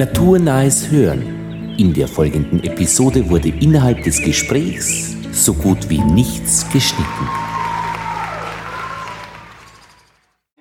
[0.00, 1.76] Naturnahes Hören.
[1.76, 7.28] In der folgenden Episode wurde innerhalb des Gesprächs so gut wie nichts geschnitten.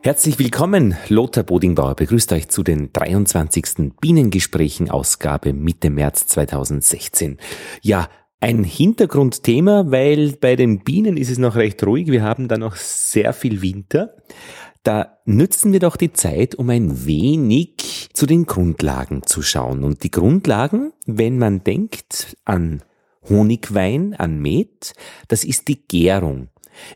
[0.01, 3.93] Herzlich willkommen, Lothar Bodingbauer begrüßt euch zu den 23.
[4.01, 7.37] Bienengesprächen Ausgabe Mitte März 2016.
[7.81, 8.09] Ja,
[8.41, 12.07] ein Hintergrundthema, weil bei den Bienen ist es noch recht ruhig.
[12.07, 14.15] Wir haben da noch sehr viel Winter.
[14.83, 19.83] Da nützen wir doch die Zeit, um ein wenig zu den Grundlagen zu schauen.
[19.83, 22.83] Und die Grundlagen, wenn man denkt an
[23.27, 24.93] Honigwein, an Met,
[25.27, 26.49] das ist die Gärung.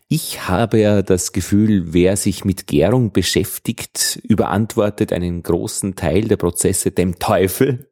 [0.08, 6.36] Ich habe ja das Gefühl, wer sich mit Gärung beschäftigt, überantwortet einen großen Teil der
[6.36, 7.90] Prozesse dem Teufel,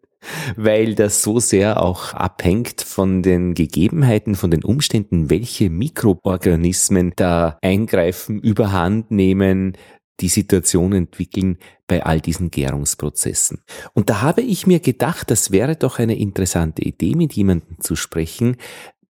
[0.56, 7.58] weil das so sehr auch abhängt von den Gegebenheiten, von den Umständen, welche Mikroorganismen da
[7.62, 9.76] eingreifen, überhand nehmen,
[10.20, 13.62] die Situation entwickeln bei all diesen Gärungsprozessen.
[13.92, 17.96] Und da habe ich mir gedacht, das wäre doch eine interessante Idee, mit jemandem zu
[17.96, 18.56] sprechen,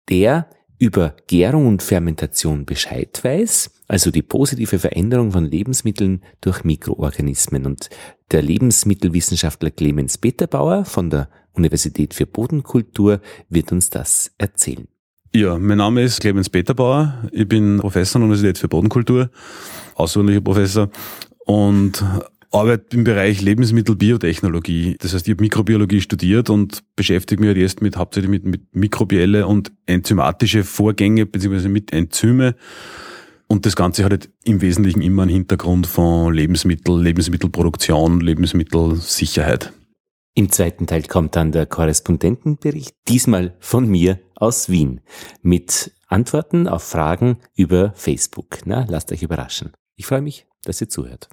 [0.09, 7.67] der über Gärung und Fermentation Bescheid weiß, also die positive Veränderung von Lebensmitteln durch Mikroorganismen.
[7.67, 7.91] Und
[8.31, 14.87] der Lebensmittelwissenschaftler Clemens Peterbauer von der Universität für Bodenkultur wird uns das erzählen.
[15.35, 17.29] Ja, mein Name ist Clemens Peterbauer.
[17.31, 19.29] Ich bin Professor an der Universität für Bodenkultur,
[19.93, 20.89] außerordentlicher Professor
[21.45, 22.03] und
[22.49, 24.97] arbeite im Bereich Lebensmittelbiotechnologie.
[25.01, 28.75] Das heißt, ich habe Mikrobiologie studiert und beschäftige mich halt jetzt mit hauptsächlich mit, mit
[28.75, 32.55] mikrobielle und enzymatische Vorgänge beziehungsweise mit Enzyme.
[33.53, 39.71] Und das Ganze hat halt im Wesentlichen immer einen Hintergrund von Lebensmittel, Lebensmittelproduktion, Lebensmittelsicherheit.
[40.33, 45.01] Im zweiten Teil kommt dann der Korrespondentenbericht, diesmal von mir aus Wien,
[45.43, 48.57] mit Antworten auf Fragen über Facebook.
[48.65, 49.73] Na, lasst euch überraschen.
[49.97, 51.29] Ich freue mich, dass ihr zuhört.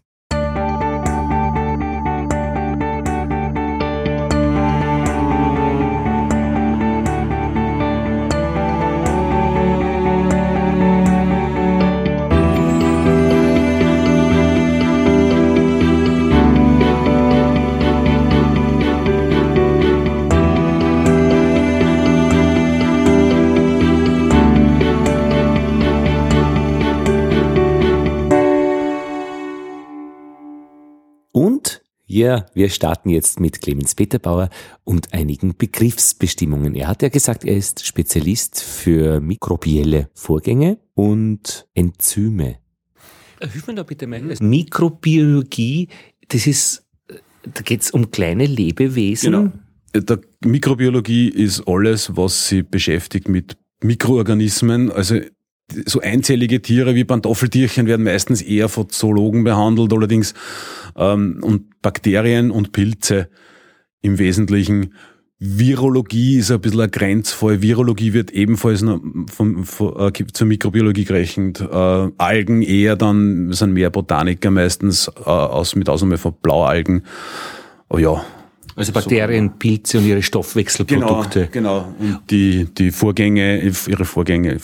[32.12, 34.48] Ja, wir starten jetzt mit Clemens Peterbauer
[34.82, 36.74] und einigen Begriffsbestimmungen.
[36.74, 42.56] Er hat ja gesagt, er ist Spezialist für mikrobielle Vorgänge und Enzyme.
[43.40, 44.22] Hilf mir da bitte mal.
[44.40, 45.86] Mikrobiologie,
[46.26, 46.84] das ist,
[47.44, 49.32] da geht es um kleine Lebewesen.
[49.32, 49.52] Genau.
[49.94, 55.20] Der Mikrobiologie ist alles, was sie beschäftigt mit Mikroorganismen, also
[55.86, 60.34] so einzellige Tiere wie Pantoffeltierchen werden meistens eher von Zoologen behandelt, allerdings
[60.96, 63.28] ähm, und Bakterien und Pilze
[64.02, 64.94] im Wesentlichen.
[65.42, 67.62] Virologie ist ein bisschen ein Grenzfall.
[67.62, 69.00] Virologie wird ebenfalls noch
[69.32, 71.60] vom, vom, äh, zur Mikrobiologie gerechnet.
[71.60, 71.64] Äh,
[72.18, 77.04] Algen eher dann, sind mehr Botaniker meistens, äh, aus, mit Ausnahme von Blaualgen.
[77.88, 78.22] Oh ja,
[78.76, 79.58] also Bakterien.
[79.58, 81.48] Pilze und ihre Stoffwechselprodukte.
[81.52, 82.14] Genau, genau.
[82.14, 84.58] Und die, die Vorgänge, ihre Vorgänge,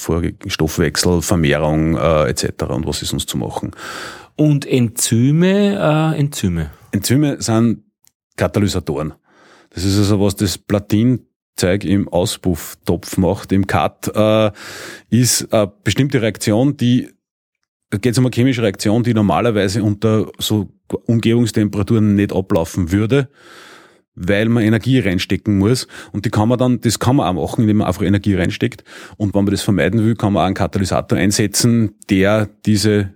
[0.47, 2.65] Stoffwechsel, Vermehrung äh, etc.
[2.69, 3.73] und was ist uns zu machen.
[4.37, 6.71] Und Enzyme, äh, Enzyme?
[6.93, 7.85] Enzyme sind
[8.37, 9.15] Katalysatoren.
[9.71, 14.51] Das ist also was das Platinzeug im Auspufftopf macht, im Cut, äh,
[15.11, 17.11] ist eine bestimmte Reaktion, die
[17.91, 20.69] geht es um eine chemische Reaktion, die normalerweise unter so
[21.07, 23.29] Umgebungstemperaturen nicht ablaufen würde
[24.17, 25.87] weil man Energie reinstecken muss.
[26.11, 28.83] Und die kann man dann, das kann man auch machen, indem man einfach Energie reinsteckt.
[29.19, 33.13] Und wenn man das vermeiden will, kann man auch einen Katalysator einsetzen, der diese,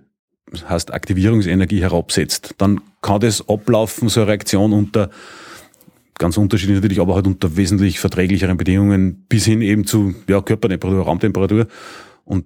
[0.67, 2.55] heißt Aktivierungsenergie herabsetzt.
[2.57, 5.09] Dann kann das ablaufen, so eine Reaktion unter
[6.17, 11.03] ganz unterschiedlich natürlich, aber halt unter wesentlich verträglicheren Bedingungen bis hin eben zu ja, Körpertemperatur,
[11.03, 11.67] Raumtemperatur.
[12.25, 12.45] Und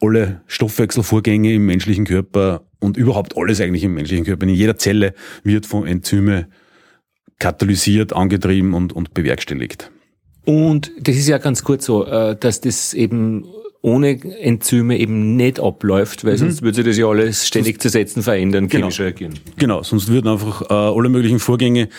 [0.00, 5.14] alle Stoffwechselvorgänge im menschlichen Körper und überhaupt alles eigentlich im menschlichen Körper, in jeder Zelle
[5.42, 6.48] wird von Enzyme
[7.38, 9.90] katalysiert, angetrieben und, und bewerkstelligt.
[10.44, 13.44] Und das ist ja ganz kurz so, äh, dass das eben
[13.84, 16.38] ohne Enzyme eben nicht abläuft, weil mhm.
[16.38, 18.84] sonst würde sich das ja alles ständig zersetzen, verändern, genau.
[18.84, 19.34] chemisch reagieren.
[19.58, 21.90] Genau, sonst würden einfach äh, alle möglichen Vorgänge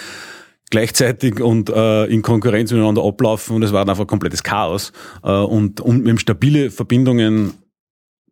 [0.72, 4.94] gleichzeitig und äh, in Konkurrenz miteinander ablaufen und es war einfach komplettes Chaos.
[5.24, 7.54] Äh, und um eben stabile Verbindungen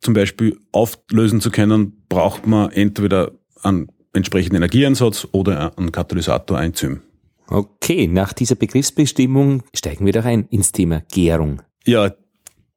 [0.02, 7.02] zum Beispiel auflösen zu können, braucht man entweder einen entsprechenden Energieeinsatz oder ein Katalysator-Enzym.
[7.48, 11.62] Okay, nach dieser Begriffsbestimmung steigen wir doch ein ins Thema Gärung.
[11.86, 12.12] Ja,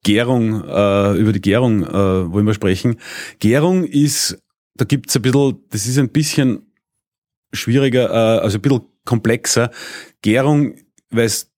[0.07, 3.01] Gärung, äh, über die Gärung äh, wollen wir sprechen.
[3.41, 4.39] Gärung ist,
[4.77, 6.71] da gibt's ein bisschen, das ist ein bisschen
[7.53, 9.73] schwieriger, äh, also ein bisschen komplexer.
[10.23, 10.77] Gärung,
[11.11, 11.51] weil es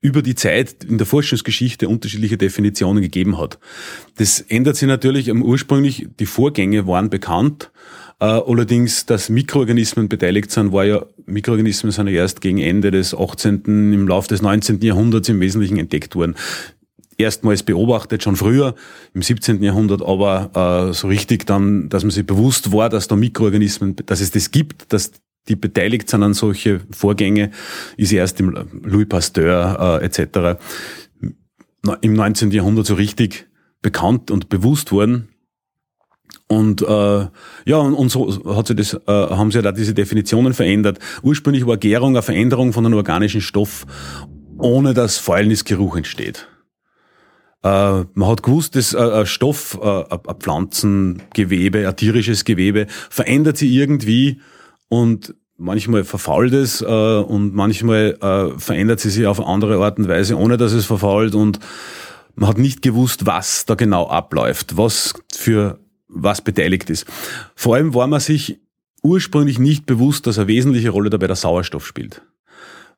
[0.00, 3.58] über die Zeit in der Forschungsgeschichte unterschiedliche Definitionen gegeben hat.
[4.18, 7.72] Das ändert sich natürlich ursprünglich, die Vorgänge waren bekannt,
[8.20, 13.14] äh, allerdings, dass Mikroorganismen beteiligt sind, war ja, Mikroorganismen sind ja erst gegen Ende des
[13.14, 14.80] 18., im Laufe des 19.
[14.82, 16.36] Jahrhunderts im Wesentlichen entdeckt worden
[17.18, 18.74] erstmals beobachtet, schon früher,
[19.12, 19.62] im 17.
[19.62, 24.20] Jahrhundert, aber äh, so richtig dann, dass man sich bewusst war, dass da Mikroorganismen, dass
[24.20, 25.12] es das gibt, dass
[25.48, 27.50] die beteiligt sind an solche Vorgänge,
[27.96, 30.58] ist erst im Louis Pasteur äh, etc.
[32.00, 32.50] im 19.
[32.50, 33.46] Jahrhundert so richtig
[33.82, 35.28] bekannt und bewusst worden.
[36.46, 37.26] Und äh,
[37.66, 40.98] ja, und, und so hat sich das, äh, haben sich ja da diese Definitionen verändert.
[41.22, 43.86] Ursprünglich war Gärung eine Veränderung von einem organischen Stoff,
[44.58, 46.48] ohne dass Fäulnisgeruch entsteht.
[47.64, 53.56] Äh, man hat gewusst, dass äh, ein Stoff, äh, ein Pflanzengewebe, ein tierisches Gewebe verändert
[53.56, 54.40] sich irgendwie
[54.88, 60.08] und manchmal verfault es äh, und manchmal äh, verändert sie sich auf andere Art und
[60.08, 61.58] Weise, ohne dass es verfault und
[62.34, 65.78] man hat nicht gewusst, was da genau abläuft, was für
[66.08, 67.06] was beteiligt ist.
[67.54, 68.60] Vor allem war man sich
[69.02, 72.22] ursprünglich nicht bewusst, dass eine wesentliche Rolle dabei der Sauerstoff spielt.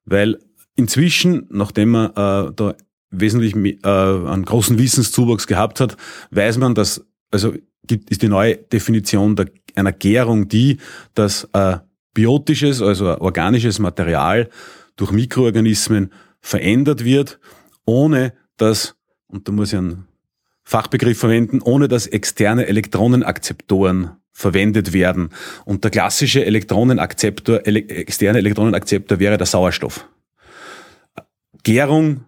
[0.04, 0.38] Weil
[0.74, 2.74] inzwischen, nachdem man äh, da
[3.11, 5.97] wesentlich äh, einen großen Wissenszuwachs gehabt hat,
[6.31, 7.55] weiß man, dass, also
[7.87, 10.79] gibt, ist die neue Definition der, einer Gärung die,
[11.14, 11.79] dass äh,
[12.14, 14.49] biotisches, also organisches Material
[14.97, 17.38] durch Mikroorganismen verändert wird,
[17.85, 20.08] ohne dass, und da muss ich einen
[20.64, 25.31] Fachbegriff verwenden, ohne dass externe Elektronenakzeptoren verwendet werden.
[25.64, 30.08] Und der klassische Elektronenakzeptor, ele externe Elektronenakzeptor wäre der Sauerstoff.
[31.62, 32.25] Gärung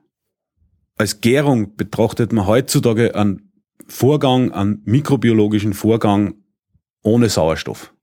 [0.98, 3.52] als Gärung betrachtet man heutzutage einen
[3.86, 6.34] Vorgang, einen mikrobiologischen Vorgang
[7.02, 7.94] ohne Sauerstoff.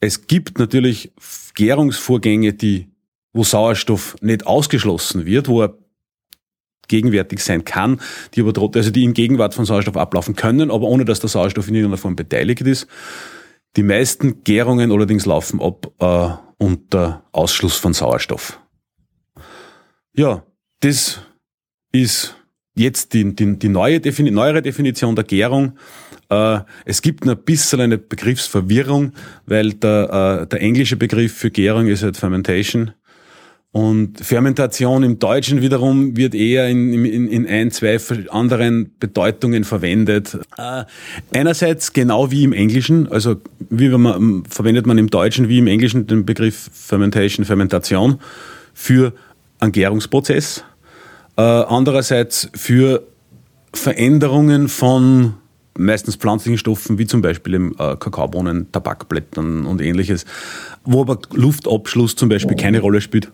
[0.00, 1.12] Es gibt natürlich
[1.54, 2.88] Gärungsvorgänge, die,
[3.32, 5.78] wo Sauerstoff nicht ausgeschlossen wird, wo er
[6.88, 8.00] gegenwärtig sein kann,
[8.34, 11.28] die aber trotzdem, also die in Gegenwart von Sauerstoff ablaufen können, aber ohne dass der
[11.28, 12.86] Sauerstoff in irgendeiner Form beteiligt ist.
[13.76, 18.60] Die meisten Gärungen allerdings laufen ab äh, unter Ausschluss von Sauerstoff.
[20.14, 20.44] Ja,
[20.80, 21.20] das
[22.02, 22.36] ist
[22.76, 25.78] jetzt die, die, die neue Defini neuere Definition der Gärung.
[26.28, 29.12] Äh, es gibt ein bisschen eine Begriffsverwirrung,
[29.46, 32.92] weil der, äh, der englische Begriff für Gärung ist halt Fermentation.
[33.72, 37.98] Und Fermentation im Deutschen wiederum wird eher in, in, in ein, zwei
[38.30, 40.38] anderen Bedeutungen verwendet.
[40.56, 40.84] Äh,
[41.34, 43.36] einerseits genau wie im Englischen, also
[43.68, 48.18] wie man, verwendet man im Deutschen wie im Englischen den Begriff Fermentation, Fermentation
[48.72, 49.12] für
[49.58, 50.64] einen Gärungsprozess
[51.36, 53.02] äh, andererseits für
[53.72, 55.34] Veränderungen von
[55.78, 60.24] meistens pflanzlichen Stoffen, wie zum Beispiel im äh, Kakaobohnen, Tabakblättern und ähnliches,
[60.84, 63.30] wo aber Luftabschluss zum Beispiel keine Rolle spielt.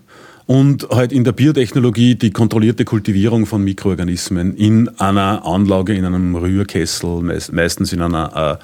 [0.47, 6.35] Und halt in der Biotechnologie die kontrollierte Kultivierung von Mikroorganismen in einer Anlage, in einem
[6.35, 7.23] Rührkessel,
[7.53, 8.59] meistens in einer,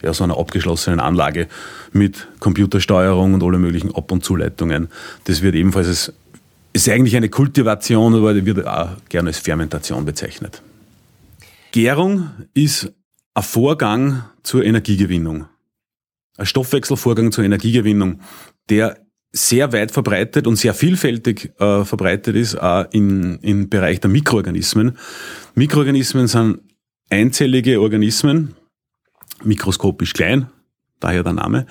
[0.00, 1.48] äh, ja, so einer abgeschlossenen Anlage
[1.92, 4.88] mit Computersteuerung und alle möglichen Ab- und Zuleitungen.
[5.24, 6.12] Das wird ebenfalls als
[6.72, 10.62] ist eigentlich eine Kultivation, aber die wird auch gerne als Fermentation bezeichnet.
[11.72, 12.92] Gärung ist
[13.34, 15.46] ein Vorgang zur Energiegewinnung.
[16.36, 18.20] Ein Stoffwechselvorgang zur Energiegewinnung,
[18.68, 18.98] der
[19.32, 24.96] sehr weit verbreitet und sehr vielfältig äh, verbreitet ist, auch im, im Bereich der Mikroorganismen.
[25.54, 26.60] Mikroorganismen sind
[27.10, 28.54] einzellige Organismen,
[29.44, 30.48] mikroskopisch klein,
[31.00, 31.66] daher der Name,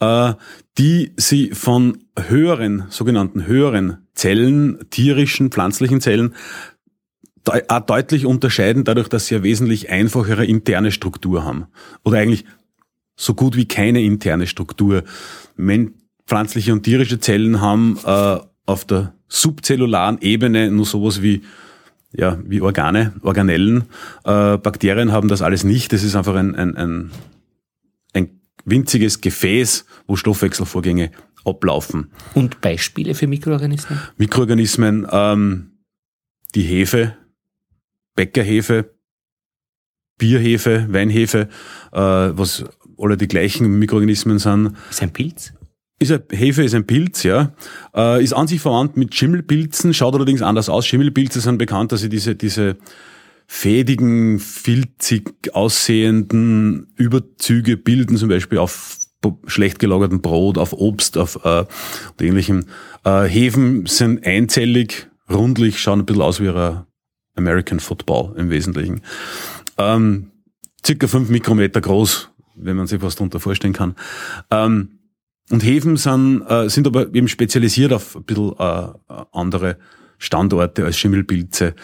[0.00, 0.34] äh,
[0.78, 6.34] die sie von höheren, sogenannten höheren Zellen, tierischen, pflanzlichen Zellen,
[7.68, 11.66] auch deutlich unterscheiden, dadurch, dass sie eine wesentlich einfachere interne Struktur haben.
[12.04, 12.44] Oder eigentlich
[13.14, 15.04] so gut wie keine interne Struktur.
[15.54, 15.94] Men
[16.26, 21.42] pflanzliche und tierische Zellen haben äh, auf der subzellularen Ebene nur sowas wie
[22.12, 23.82] ja, wie Organe, Organellen.
[24.24, 25.92] Äh, Bakterien haben das alles nicht.
[25.92, 27.10] Das ist einfach ein, ein, ein,
[28.14, 31.10] ein winziges Gefäß, wo Stoffwechselvorgänge
[31.46, 32.10] ablaufen.
[32.34, 33.98] Und Beispiele für Mikroorganismen?
[34.16, 35.70] Mikroorganismen, ähm,
[36.54, 37.16] die Hefe,
[38.14, 38.90] Bäckerhefe,
[40.18, 41.48] Bierhefe, Weinhefe,
[41.92, 42.64] äh, was
[42.98, 44.72] alle die gleichen Mikroorganismen sind.
[44.90, 45.52] Ist ein Pilz?
[45.98, 47.54] Ist ein, Hefe ist ein Pilz, ja.
[47.94, 50.86] Äh, ist an sich verwandt mit Schimmelpilzen, schaut allerdings anders aus.
[50.86, 52.76] Schimmelpilze sind bekannt, dass sie diese, diese
[53.46, 58.98] fädigen, filzig aussehenden Überzüge bilden, zum Beispiel auf
[59.46, 62.66] schlecht gelagertem Brot, auf Obst, auf äh, und ähnlichem.
[63.04, 66.84] Äh, Hefen sind einzellig, rundlich, schauen ein bisschen aus wie ein
[67.34, 69.02] American Football im Wesentlichen.
[69.78, 70.30] Ähm,
[70.84, 73.96] circa fünf Mikrometer groß, wenn man sich was darunter vorstellen kann.
[74.50, 74.98] Ähm,
[75.50, 78.88] Und Hefen sind, äh, sind aber eben spezialisiert auf ein bisschen äh,
[79.32, 79.78] andere
[80.18, 81.74] Standorte als Schimmelpilze.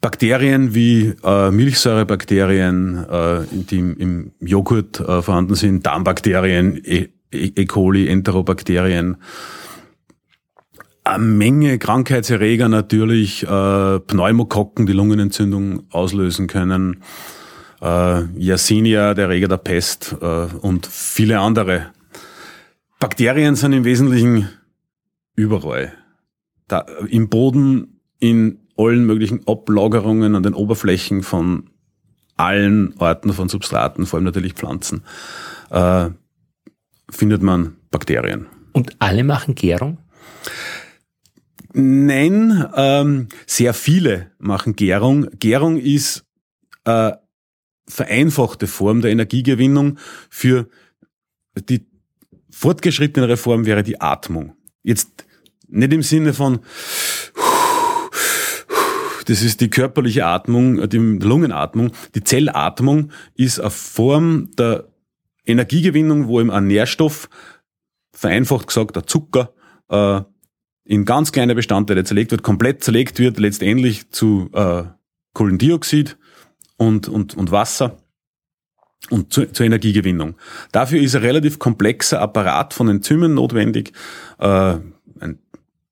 [0.00, 7.52] Bakterien wie äh, Milchsäurebakterien, äh, die im, im Joghurt äh, vorhanden sind, Darmbakterien, e, e,
[7.54, 7.64] e.
[7.66, 9.16] coli, Enterobakterien,
[11.02, 17.02] eine Menge Krankheitserreger natürlich, äh, Pneumokokken, die Lungenentzündung auslösen können,
[17.80, 21.86] äh, Yersinia, der Erreger der Pest äh, und viele andere.
[23.00, 24.50] Bakterien sind im Wesentlichen
[25.34, 25.92] überall
[26.70, 31.70] da, im Boden, in allen möglichen Ablagerungen an den Oberflächen von
[32.36, 35.02] allen Orten von Substraten, vor allem natürlich Pflanzen,
[35.70, 36.10] äh,
[37.10, 38.46] findet man Bakterien.
[38.72, 39.98] Und alle machen Gärung?
[41.72, 45.28] Nein, ähm, sehr viele machen Gärung.
[45.38, 46.24] Gärung ist
[46.84, 47.12] äh,
[47.86, 49.98] vereinfachte Form der Energiegewinnung.
[50.30, 50.68] Für
[51.68, 51.86] die
[52.50, 54.54] fortgeschrittene Form wäre die Atmung.
[54.82, 55.26] Jetzt
[55.70, 56.60] nicht im Sinne von,
[59.26, 61.92] das ist die körperliche Atmung, die Lungenatmung.
[62.14, 64.88] Die Zellatmung ist eine Form der
[65.46, 67.28] Energiegewinnung, wo eben ein Nährstoff,
[68.12, 69.54] vereinfacht gesagt, der Zucker,
[69.88, 70.20] äh,
[70.84, 74.84] in ganz kleine Bestandteile zerlegt wird, komplett zerlegt wird, letztendlich zu äh,
[75.34, 76.18] Kohlendioxid
[76.76, 77.98] und, und, und Wasser
[79.10, 80.36] und zu, zur Energiegewinnung.
[80.72, 83.92] Dafür ist ein relativ komplexer Apparat von Enzymen notwendig,
[84.38, 84.78] äh,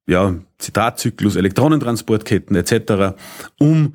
[0.09, 3.15] ja, Zitratzyklus, Elektronentransportketten etc.,
[3.59, 3.95] um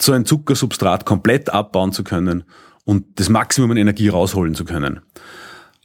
[0.00, 2.44] so ein Zuckersubstrat komplett abbauen zu können
[2.84, 5.00] und das Maximum an Energie rausholen zu können.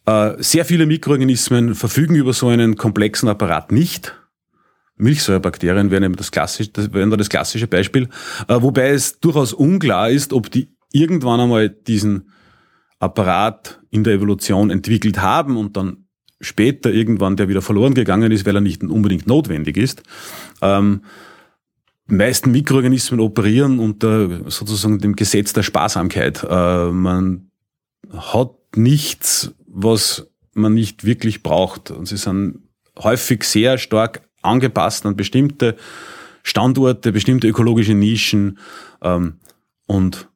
[0.05, 4.15] Äh, sehr viele Mikroorganismen verfügen über so einen komplexen Apparat nicht.
[4.97, 8.09] Milchsäurebakterien wären eben das klassische, das wären da das klassische Beispiel,
[8.47, 12.29] äh, wobei es durchaus unklar ist, ob die irgendwann einmal diesen
[12.99, 16.02] Apparat in der Evolution entwickelt haben und dann
[16.43, 20.03] später irgendwann der wieder verloren gegangen ist, weil er nicht unbedingt notwendig ist.
[20.61, 21.01] Ähm,
[22.09, 26.43] die meisten Mikroorganismen operieren unter sozusagen dem Gesetz der Sparsamkeit.
[26.43, 27.49] Äh, man
[28.11, 31.91] hat nichts, was man nicht wirklich braucht.
[31.91, 32.59] Und sie sind
[32.99, 35.77] häufig sehr stark angepasst an bestimmte
[36.43, 38.59] Standorte, bestimmte ökologische Nischen
[39.01, 39.39] ähm,
[39.85, 40.27] und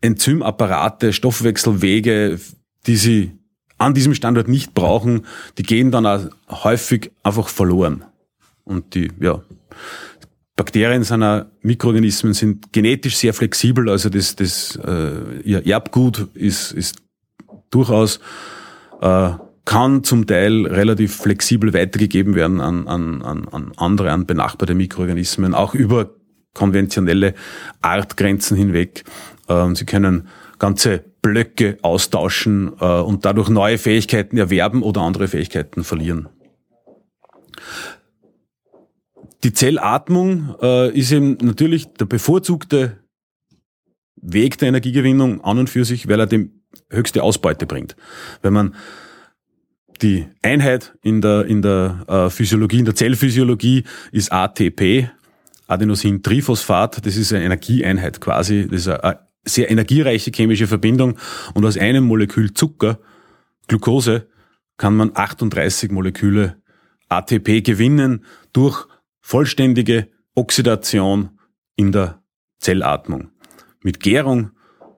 [0.00, 2.38] Enzymapparate, Stoffwechselwege,
[2.86, 3.32] die sie
[3.78, 5.26] an diesem Standort nicht brauchen,
[5.58, 8.04] die gehen dann auch häufig einfach verloren.
[8.64, 9.42] Und die, ja,
[10.56, 16.72] Bakterien sind auch, Mikroorganismen sind genetisch sehr flexibel, also das, das äh, ihr Erbgut ist,
[16.72, 16.96] ist
[17.70, 18.20] durchaus
[19.00, 19.30] äh,
[19.64, 25.54] kann zum Teil relativ flexibel weitergegeben werden an, an, an, an andere, an benachbarte Mikroorganismen,
[25.54, 26.10] auch über
[26.54, 27.34] konventionelle
[27.80, 29.04] Artgrenzen hinweg.
[29.48, 35.84] Ähm, sie können ganze Blöcke austauschen äh, und dadurch neue Fähigkeiten erwerben oder andere Fähigkeiten
[35.84, 36.28] verlieren.
[39.44, 42.98] Die Zellatmung äh, ist eben natürlich der bevorzugte
[44.16, 46.50] Weg der Energiegewinnung an und für sich, weil er die
[46.90, 47.96] höchste Ausbeute bringt.
[48.42, 48.74] Wenn man
[50.00, 55.10] die Einheit in der, in der äh, Physiologie, in der Zellphysiologie ist ATP,
[55.68, 61.18] Adenosin-Triphosphat, das ist eine Energieeinheit quasi, das ist eine sehr energiereiche chemische Verbindung
[61.54, 62.98] und aus einem Molekül Zucker,
[63.68, 64.28] Glucose,
[64.76, 66.56] kann man 38 Moleküle
[67.08, 68.86] ATP gewinnen durch
[69.20, 71.38] vollständige Oxidation
[71.76, 72.22] in der
[72.58, 73.30] Zellatmung.
[73.82, 74.50] Mit Gärung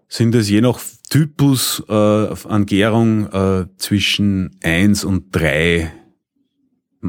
[0.09, 5.93] sind es je nach Typus äh, an Gärung äh, zwischen 1 und 3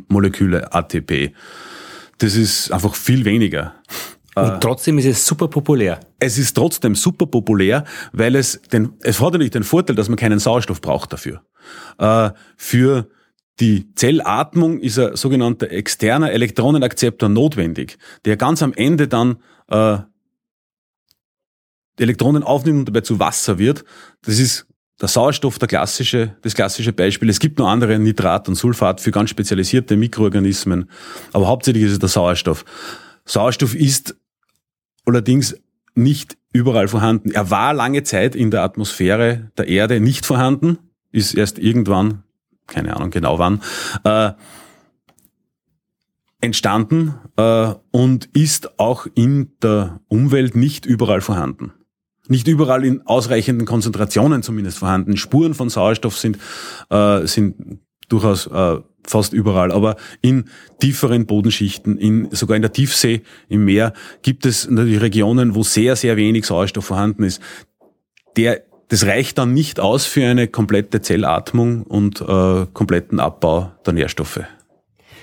[0.08, 1.34] Moleküle ATP.
[2.18, 3.76] Das ist einfach viel weniger.
[4.36, 6.00] Und äh, trotzdem ist es super populär.
[6.20, 10.18] Es ist trotzdem super populär, weil es den, es hat natürlich den Vorteil, dass man
[10.18, 11.42] keinen Sauerstoff braucht dafür.
[11.98, 13.08] Äh, für
[13.60, 19.38] die Zellatmung ist ein sogenannter externer Elektronenakzeptor notwendig, der ganz am Ende dann
[19.70, 20.00] äh,
[21.98, 23.86] Elektronen aufnimmt und dabei zu Wasser wird.
[24.24, 24.68] Das ist
[25.00, 27.30] der Sauerstoff, der klassische, das klassische Beispiel.
[27.30, 30.90] Es gibt noch andere Nitrat und Sulfat für ganz spezialisierte Mikroorganismen,
[31.32, 32.66] aber hauptsächlich ist es der Sauerstoff.
[33.26, 34.16] Sauerstoff ist
[35.06, 35.56] allerdings
[35.96, 37.32] nicht überall vorhanden.
[37.32, 40.78] Er war lange Zeit in der Atmosphäre der Erde nicht vorhanden,
[41.12, 42.24] ist erst irgendwann,
[42.68, 43.62] keine Ahnung genau wann,
[44.04, 44.32] äh,
[46.42, 51.74] entstanden äh, und ist auch in der Umwelt nicht überall vorhanden.
[52.28, 55.18] Nicht überall in ausreichenden Konzentrationen zumindest vorhanden.
[55.18, 56.40] Spuren von Sauerstoff sind,
[56.90, 60.46] äh, sind durchaus äh, fast überall, aber in
[60.80, 65.96] tieferen Bodenschichten, in, sogar in der Tiefsee, im Meer, gibt es natürlich Regionen, wo sehr,
[65.96, 67.42] sehr wenig Sauerstoff vorhanden ist.
[68.38, 73.94] Der das reicht dann nicht aus für eine komplette Zellatmung und äh, kompletten Abbau der
[73.94, 74.42] Nährstoffe.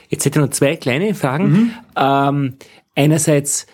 [0.09, 1.53] Jetzt hätte ich noch zwei kleine Fragen.
[1.53, 1.71] Mhm.
[1.97, 2.55] Ähm,
[2.95, 3.67] einerseits,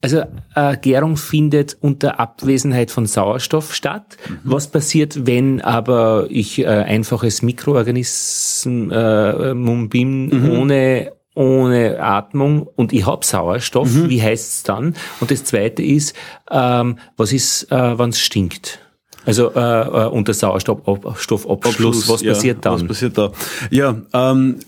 [0.00, 0.22] also
[0.54, 4.16] äh, Gärung findet unter Abwesenheit von Sauerstoff statt.
[4.28, 4.38] Mhm.
[4.44, 9.54] Was passiert, wenn aber ich äh, einfaches Mikroorganismus äh,
[9.88, 10.50] bin mhm.
[10.50, 14.08] ohne ohne Atmung und ich hab Sauerstoff, mhm.
[14.10, 14.94] wie heißt's dann?
[15.20, 16.16] Und das zweite ist,
[16.50, 18.80] ähm, was ist, äh, wenn es stinkt?
[19.24, 22.80] Also äh, äh, unter Sauerstoffabschluss, was ja, passiert dann?
[22.80, 23.30] Was passiert da?
[23.70, 24.58] Ja, ähm,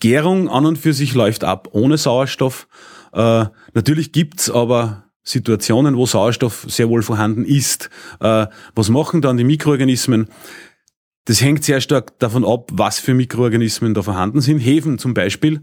[0.00, 2.68] Gärung an und für sich läuft ab ohne Sauerstoff.
[3.14, 7.88] Äh, natürlich gibt's aber Situationen, wo Sauerstoff sehr wohl vorhanden ist.
[8.20, 10.28] Äh, was machen dann die Mikroorganismen?
[11.24, 14.58] Das hängt sehr stark davon ab, was für Mikroorganismen da vorhanden sind.
[14.58, 15.62] Hefen zum Beispiel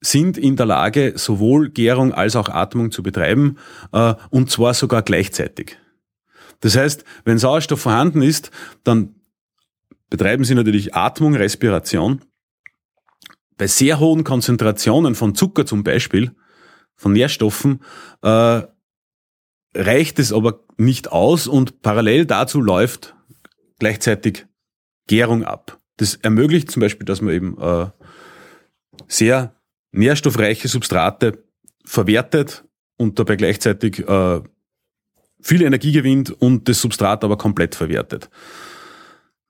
[0.00, 3.58] sind in der Lage, sowohl Gärung als auch Atmung zu betreiben,
[3.92, 5.76] äh, und zwar sogar gleichzeitig.
[6.60, 8.50] Das heißt, wenn Sauerstoff vorhanden ist,
[8.82, 9.14] dann
[10.10, 12.22] betreiben sie natürlich Atmung, Respiration.
[13.56, 16.32] Bei sehr hohen Konzentrationen von Zucker zum Beispiel,
[16.98, 17.80] von Nährstoffen,
[18.22, 18.62] äh,
[19.74, 23.14] reicht es aber nicht aus und parallel dazu läuft
[23.78, 24.46] gleichzeitig
[25.06, 25.80] Gärung ab.
[25.96, 27.86] Das ermöglicht zum Beispiel, dass man eben äh,
[29.06, 29.54] sehr
[29.92, 31.44] nährstoffreiche Substrate
[31.84, 32.64] verwertet
[32.96, 34.40] und dabei gleichzeitig äh,
[35.40, 38.28] viel Energie gewinnt und das Substrat aber komplett verwertet.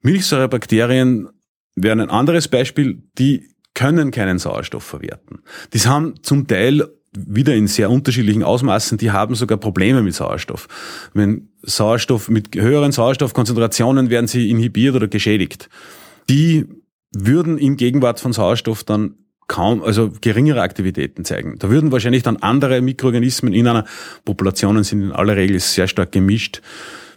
[0.02, 1.28] Milchsäurebakterien
[1.74, 5.40] wären ein anderes Beispiel, die können keinen Sauerstoff verwerten.
[5.72, 10.68] Die haben zum Teil wieder in sehr unterschiedlichen Ausmaßen, die haben sogar Probleme mit Sauerstoff.
[11.14, 15.68] Wenn Sauerstoff mit höheren Sauerstoffkonzentrationen werden sie inhibiert oder geschädigt.
[16.28, 16.66] Die
[17.14, 19.14] würden in Gegenwart von Sauerstoff dann
[19.46, 21.56] kaum, also geringere Aktivitäten zeigen.
[21.58, 23.84] Da würden wahrscheinlich dann andere Mikroorganismen in einer
[24.24, 26.60] Populationen sind in aller Regel sehr stark gemischt,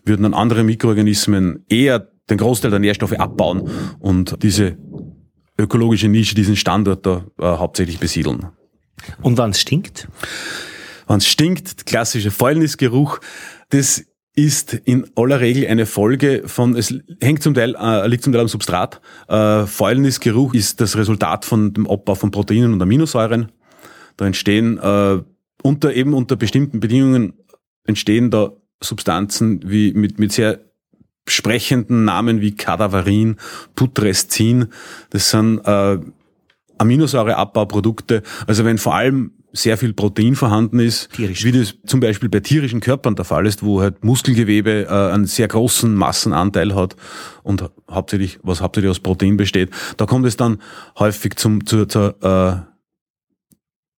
[0.05, 4.77] würden dann andere Mikroorganismen eher den Großteil der Nährstoffe abbauen und diese
[5.57, 8.47] ökologische Nische, diesen Standort da äh, hauptsächlich besiedeln.
[9.21, 10.07] Und wann es stinkt?
[11.07, 13.19] Wann es stinkt, klassischer Fäulnisgeruch,
[13.69, 18.31] das ist in aller Regel eine Folge von, es hängt zum Teil, äh, liegt zum
[18.31, 19.01] Teil am Substrat.
[19.27, 23.51] Äh, Fäulnisgeruch ist das Resultat von dem Abbau von Proteinen und Aminosäuren.
[24.15, 25.19] Da entstehen äh,
[25.63, 27.33] unter eben unter bestimmten Bedingungen
[27.85, 30.59] entstehen da Substanzen wie mit, mit sehr
[31.27, 33.37] sprechenden Namen wie Cadaverin,
[33.75, 34.67] Putrescin.
[35.11, 35.99] Das sind äh,
[36.81, 38.23] Aminosäureabbauprodukte.
[38.47, 41.43] Also wenn vor allem sehr viel Protein vorhanden ist, Tierisch.
[41.43, 45.25] wie das zum Beispiel bei tierischen Körpern der Fall ist, wo halt Muskelgewebe äh, einen
[45.25, 46.95] sehr großen Massenanteil hat
[47.43, 50.59] und hauptsächlich, was hauptsächlich aus Protein besteht, da kommt es dann
[50.97, 52.61] häufig zum, zur, zur äh,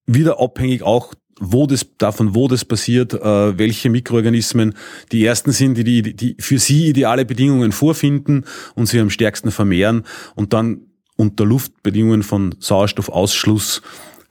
[0.05, 1.13] wieder abhängig auch
[1.43, 4.75] wo das, davon, wo das passiert, äh, welche Mikroorganismen
[5.11, 9.49] die ersten sind, die, die, die für sie ideale Bedingungen vorfinden und sie am stärksten
[9.49, 10.03] vermehren
[10.35, 13.81] und dann unter Luftbedingungen von Sauerstoffausschluss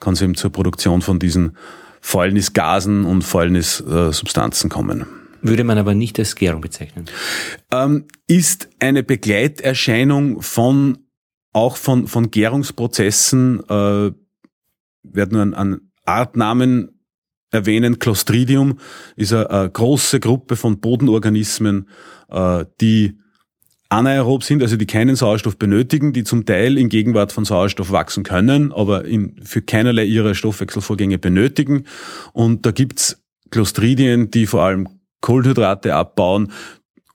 [0.00, 1.56] kann es eben zur Produktion von diesen
[2.00, 5.06] Fäulnisgasen und Fäulnissubstanzen kommen.
[5.42, 7.06] Würde man aber nicht als Gärung bezeichnen.
[7.70, 10.98] Ähm, ist eine Begleiterscheinung von
[11.52, 14.12] auch von, von Gärungsprozessen, äh,
[15.02, 17.00] werden nur an, an Artnamen
[17.50, 17.98] erwähnen.
[17.98, 18.78] Clostridium
[19.16, 21.88] ist eine, eine große Gruppe von Bodenorganismen,
[22.28, 23.19] äh, die
[23.90, 28.22] anaerob sind, also die keinen Sauerstoff benötigen, die zum Teil in Gegenwart von Sauerstoff wachsen
[28.22, 31.84] können, aber in, für keinerlei ihrer Stoffwechselvorgänge benötigen.
[32.32, 34.88] Und da gibt's Clostridien, die vor allem
[35.20, 36.52] Kohlenhydrate abbauen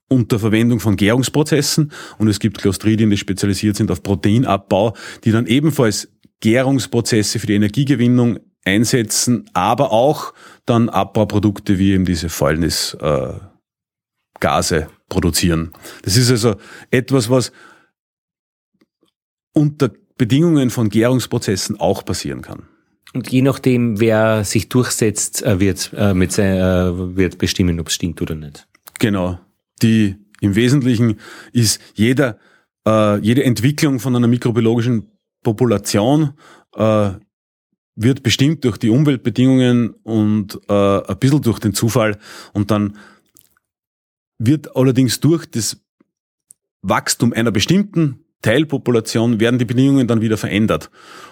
[0.10, 1.92] unter Verwendung von Gärungsprozessen.
[2.18, 6.10] Und es gibt Clostridien, die spezialisiert sind auf Proteinabbau, die dann ebenfalls
[6.42, 10.34] Gärungsprozesse für die Energiegewinnung einsetzen, aber auch
[10.66, 13.38] dann Abbauprodukte wie eben diese Fäulnisgase
[14.42, 15.72] äh, produzieren.
[16.04, 16.56] Das ist also
[16.92, 17.52] etwas, was
[19.54, 22.64] unter Bedingungen von Gärungsprozessen auch passieren kann.
[23.14, 27.88] Und je nachdem, wer sich durchsetzt, äh, wird, äh, mit sein, äh, wird bestimmen, ob
[27.88, 28.68] es stinkt oder nicht.
[29.00, 29.40] Genau.
[29.82, 31.20] Die im Wesentlichen
[31.54, 32.38] ist jeder,
[32.88, 35.10] jede Entwicklung von einer mikrobiologischen
[35.44, 36.34] Population
[37.96, 42.20] wird bestimmt durch die Umweltbedingungen und ein bisschen durch den Zufall
[42.54, 42.96] und dann
[44.38, 45.78] wird allerdings durch das
[46.82, 50.92] Wachstum einer bestimmten Teilpopulation werden die Bedingungen dann wieder verändert.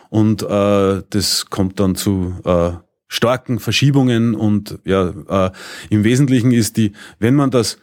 [0.09, 2.71] Und äh, das kommt dann zu äh,
[3.07, 5.51] starken Verschiebungen und ja, äh,
[5.89, 7.77] im Wesentlichen ist die, wenn man das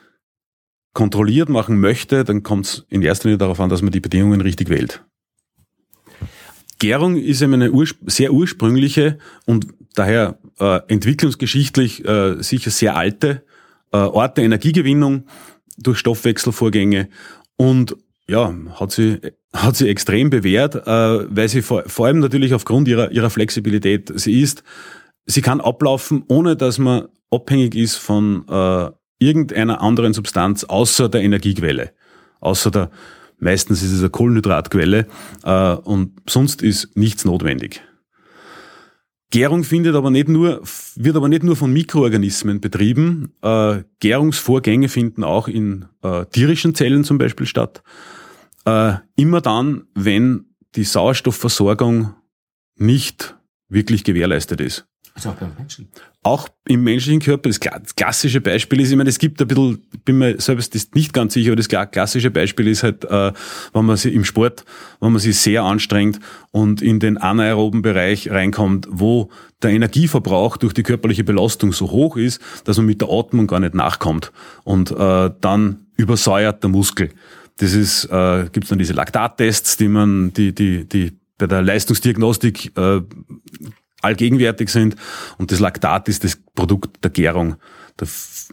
[0.93, 4.41] kontrolliert machen möchte, dann kommt es in erster Linie darauf an, dass man die Bedingungen
[4.41, 5.05] richtig wählt.
[6.81, 13.45] Gärung ist eben eine urspr sehr ursprüngliche und daher äh, entwicklungsgeschichtlich äh, sicher sehr alte
[13.93, 15.27] äh, Ort der Energiegewinnung,
[15.79, 17.09] durch Stoffwechselvorgänge.
[17.57, 17.97] Und
[18.29, 19.19] ja, hat sie,
[19.53, 24.13] hat sie extrem bewährt, äh, weil sie vor, vor allem natürlich aufgrund ihrer, ihrer Flexibilität,
[24.15, 24.63] sie ist,
[25.27, 31.23] sie kann ablaufen, ohne dass man abhängig ist von äh, irgendeiner anderen Substanz außer der
[31.23, 31.93] Energiequelle,
[32.41, 32.91] außer der,
[33.39, 35.07] meistens ist es eine Kohlenhydratquelle
[35.45, 37.83] äh, und sonst ist nichts notwendig.
[39.31, 40.61] Gärung findet aber nicht nur,
[40.97, 43.33] wird aber nicht nur von Mikroorganismen betrieben.
[43.43, 47.83] Äh, Gärungsvorgänge finden auch in äh, tierischen Zellen zum Beispiel statt.
[48.65, 52.15] Äh, immer dann, wenn die Sauerstoffversorgung
[52.77, 53.37] nicht
[53.69, 54.87] wirklich gewährleistet ist.
[55.15, 55.89] Also auch beim Menschen?
[56.23, 57.49] Auch im menschlichen Körper.
[57.49, 57.61] Das
[57.97, 61.53] klassische Beispiel ist, ich meine, es gibt ein bisschen, bin mir selbst nicht ganz sicher,
[61.53, 63.33] aber das klassische Beispiel ist halt, äh,
[63.73, 64.67] wenn man sich im Sport,
[65.01, 69.31] wenn man sich sehr anstrengt und in den anaeroben Bereich reinkommt, wo
[69.63, 73.61] der Energieverbrauch durch die körperliche Belastung so hoch ist, dass man mit der Atmung gar
[73.61, 74.31] nicht nachkommt
[74.65, 77.11] und äh, dann übersäuert der Muskel.
[77.57, 82.77] Das ist, äh, gibt dann diese Laktattests, die man, die, die, die bei der Leistungsdiagnostik
[82.77, 83.01] äh,
[84.03, 84.97] allgegenwärtig sind.
[85.39, 87.57] Und das Laktat ist das Produkt der Gärung.
[87.97, 88.07] Da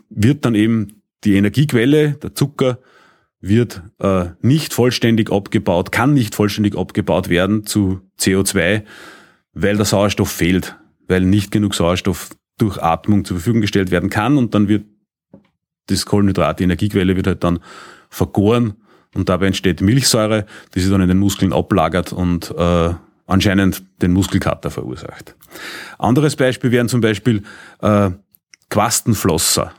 [0.09, 2.79] wird dann eben die Energiequelle, der Zucker,
[3.39, 8.83] wird äh, nicht vollständig abgebaut, kann nicht vollständig abgebaut werden zu CO2,
[9.53, 10.75] weil der Sauerstoff fehlt,
[11.07, 14.85] weil nicht genug Sauerstoff durch Atmung zur Verfügung gestellt werden kann und dann wird
[15.87, 17.59] das Kohlenhydrat, die Energiequelle wird halt dann
[18.09, 18.73] vergoren
[19.13, 22.93] und dabei entsteht Milchsäure, die sich dann in den Muskeln ablagert und äh,
[23.27, 25.35] anscheinend den Muskelkater verursacht.
[25.99, 27.43] Anderes Beispiel wären zum Beispiel
[27.81, 28.11] äh,
[28.69, 29.73] Quastenflosser.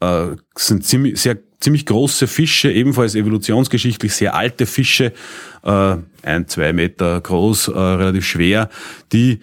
[0.00, 5.12] Äh, sind ziemlich, sehr, ziemlich große Fische, ebenfalls evolutionsgeschichtlich sehr alte Fische,
[5.64, 8.68] äh, ein, zwei Meter groß, äh, relativ schwer,
[9.12, 9.40] die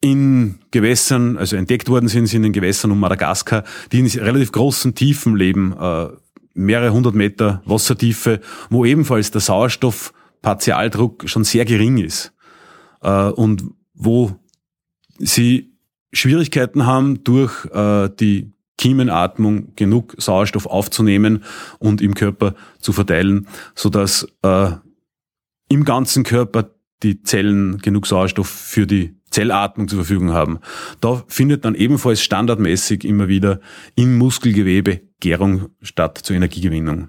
[0.00, 4.94] in Gewässern, also entdeckt worden sind, sind in Gewässern um Madagaskar, die in relativ großen
[4.94, 6.08] Tiefen leben, äh,
[6.54, 12.35] mehrere hundert Meter Wassertiefe, wo ebenfalls der Sauerstoffpartialdruck schon sehr gering ist
[13.06, 13.64] äh, und
[13.94, 14.32] wo
[15.18, 15.72] sie
[16.12, 21.44] Schwierigkeiten haben, durch äh, die Kiemenatmung genug Sauerstoff aufzunehmen
[21.78, 24.72] und im Körper zu verteilen, so dass äh,
[25.68, 30.60] im ganzen Körper die Zellen genug Sauerstoff für die Zellatmung zur Verfügung haben.
[31.00, 33.60] Da findet dann ebenfalls standardmäßig immer wieder
[33.94, 37.08] im Muskelgewebe Gärung statt zur Energiegewinnung.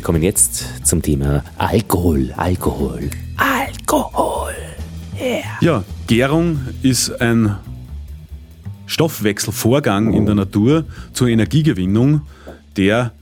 [0.00, 2.32] Wir kommen jetzt zum Thema Alkohol.
[2.34, 3.10] Alkohol.
[3.36, 4.54] Alkohol.
[5.20, 5.42] Yeah.
[5.60, 7.54] Ja, Gärung ist ein
[8.86, 12.22] Stoffwechselvorgang in der Natur zur Energiegewinnung,
[12.78, 13.12] der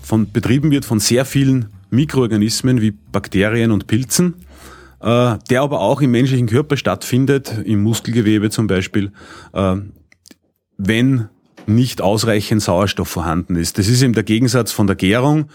[0.00, 4.36] von, betrieben wird von sehr vielen Mikroorganismen wie Bakterien und Pilzen,
[5.02, 9.12] äh, der aber auch im menschlichen Körper stattfindet, im Muskelgewebe zum Beispiel,
[9.52, 9.76] äh,
[10.78, 11.28] wenn
[11.66, 13.78] nicht ausreichend Sauerstoff vorhanden ist.
[13.78, 15.46] Das ist eben der Gegensatz von der Gärung,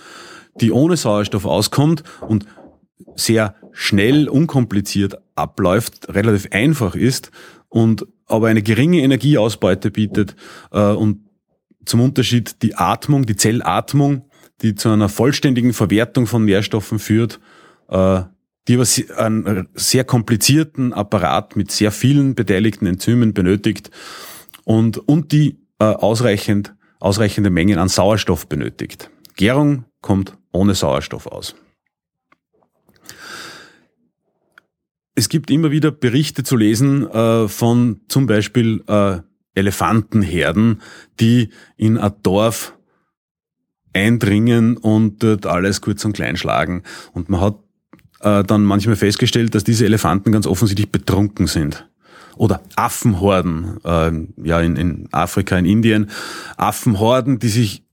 [0.59, 2.45] die ohne Sauerstoff auskommt und
[3.15, 7.31] sehr schnell, unkompliziert abläuft, relativ einfach ist
[7.69, 10.35] und aber eine geringe Energieausbeute bietet
[10.71, 11.19] äh, und
[11.85, 14.25] zum Unterschied die Atmung, die Zellatmung,
[14.61, 17.39] die zu einer vollständigen Verwertung von Nährstoffen führt,
[17.89, 18.21] äh,
[18.67, 18.85] die aber
[19.17, 23.91] einen sehr komplizierten Apparat mit sehr vielen beteiligten Enzymen benötigt
[24.65, 29.09] und, und die äh, ausreichend, ausreichende Mengen an Sauerstoff benötigt.
[29.35, 31.55] Gärung kommt ohne Sauerstoff aus.
[35.15, 39.19] Es gibt immer wieder Berichte zu lesen äh, von zum Beispiel äh,
[39.55, 40.81] Elefantenherden,
[41.19, 42.77] die in ein Dorf
[43.93, 46.83] eindringen und dort alles kurz und klein schlagen.
[47.13, 47.57] Und man hat
[48.19, 51.87] äh, dann manchmal festgestellt, dass diese Elefanten ganz offensichtlich betrunken sind
[52.37, 54.11] oder Affenhorden, äh,
[54.43, 56.09] ja in, in Afrika, in Indien,
[56.57, 57.83] Affenhorden, die sich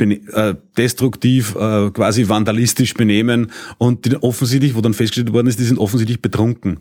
[0.00, 5.64] äh, destruktiv, äh, quasi vandalistisch benehmen und die offensichtlich, wo dann festgestellt worden ist, die
[5.64, 6.80] sind offensichtlich betrunken.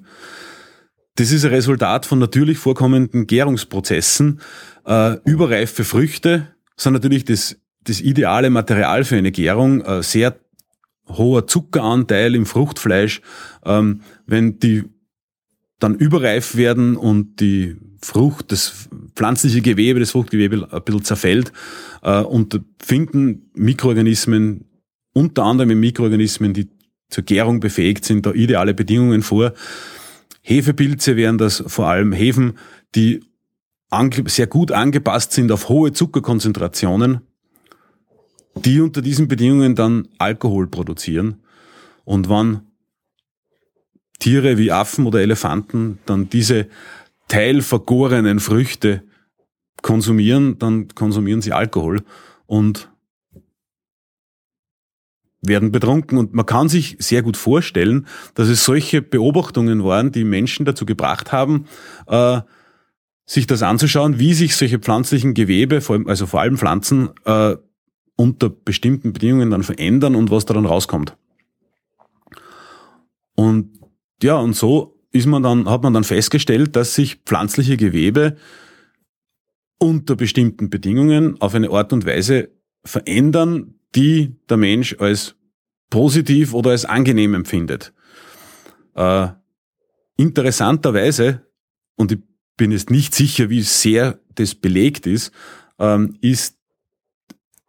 [1.15, 4.39] Das ist ein Resultat von natürlich vorkommenden Gärungsprozessen.
[4.85, 6.47] Äh, überreife Früchte
[6.77, 9.81] sind natürlich das, das ideale Material für eine Gärung.
[9.81, 10.39] Äh, sehr
[11.09, 13.21] hoher Zuckeranteil im Fruchtfleisch.
[13.65, 14.85] Ähm, wenn die
[15.79, 21.51] dann überreif werden und die Frucht, das pflanzliche Gewebe, das Fruchtgewebe ein bisschen zerfällt
[22.01, 24.65] äh, und finden Mikroorganismen
[25.13, 26.69] unter anderem Mikroorganismen, die
[27.09, 29.53] zur Gärung befähigt sind, da ideale Bedingungen vor.
[30.41, 32.57] Hefepilze wären das vor allem Hefen,
[32.95, 33.21] die
[34.27, 37.21] sehr gut angepasst sind auf hohe Zuckerkonzentrationen,
[38.55, 41.41] die unter diesen Bedingungen dann Alkohol produzieren.
[42.05, 42.68] Und wann
[44.19, 46.67] Tiere wie Affen oder Elefanten dann diese
[47.27, 49.03] teilvergorenen Früchte
[49.81, 52.03] konsumieren, dann konsumieren sie Alkohol
[52.45, 52.89] und
[55.41, 56.17] werden betrunken.
[56.17, 60.85] Und man kann sich sehr gut vorstellen, dass es solche Beobachtungen waren, die Menschen dazu
[60.85, 61.65] gebracht haben,
[62.07, 62.41] äh,
[63.25, 67.55] sich das anzuschauen, wie sich solche pflanzlichen Gewebe, vor allem, also vor allem Pflanzen, äh,
[68.15, 71.15] unter bestimmten Bedingungen dann verändern und was da dann rauskommt.
[73.35, 73.78] Und
[74.23, 78.37] ja, und so ist man dann, hat man dann festgestellt, dass sich pflanzliche Gewebe
[79.79, 82.49] unter bestimmten Bedingungen auf eine Art und Weise
[82.83, 85.35] verändern, die der Mensch als
[85.89, 87.93] positiv oder als angenehm empfindet.
[88.93, 89.29] Äh,
[90.17, 91.45] interessanterweise,
[91.95, 92.19] und ich
[92.57, 95.31] bin jetzt nicht sicher, wie sehr das belegt ist,
[95.79, 96.57] ähm, ist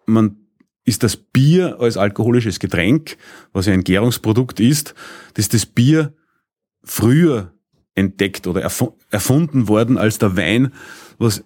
[0.05, 0.37] man
[0.85, 3.17] ist das Bier als alkoholisches Getränk,
[3.53, 4.95] was ja ein Gärungsprodukt ist,
[5.35, 6.15] dass das Bier
[6.91, 7.55] früher
[7.95, 10.75] entdeckt oder erfunden worden als der Wein,
[11.19, 11.45] was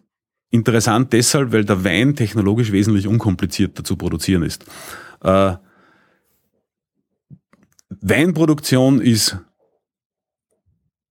[0.50, 4.64] interessant deshalb, weil der Wein technologisch wesentlich unkomplizierter zu produzieren ist.
[5.20, 5.56] Äh,
[7.90, 9.38] Weinproduktion ist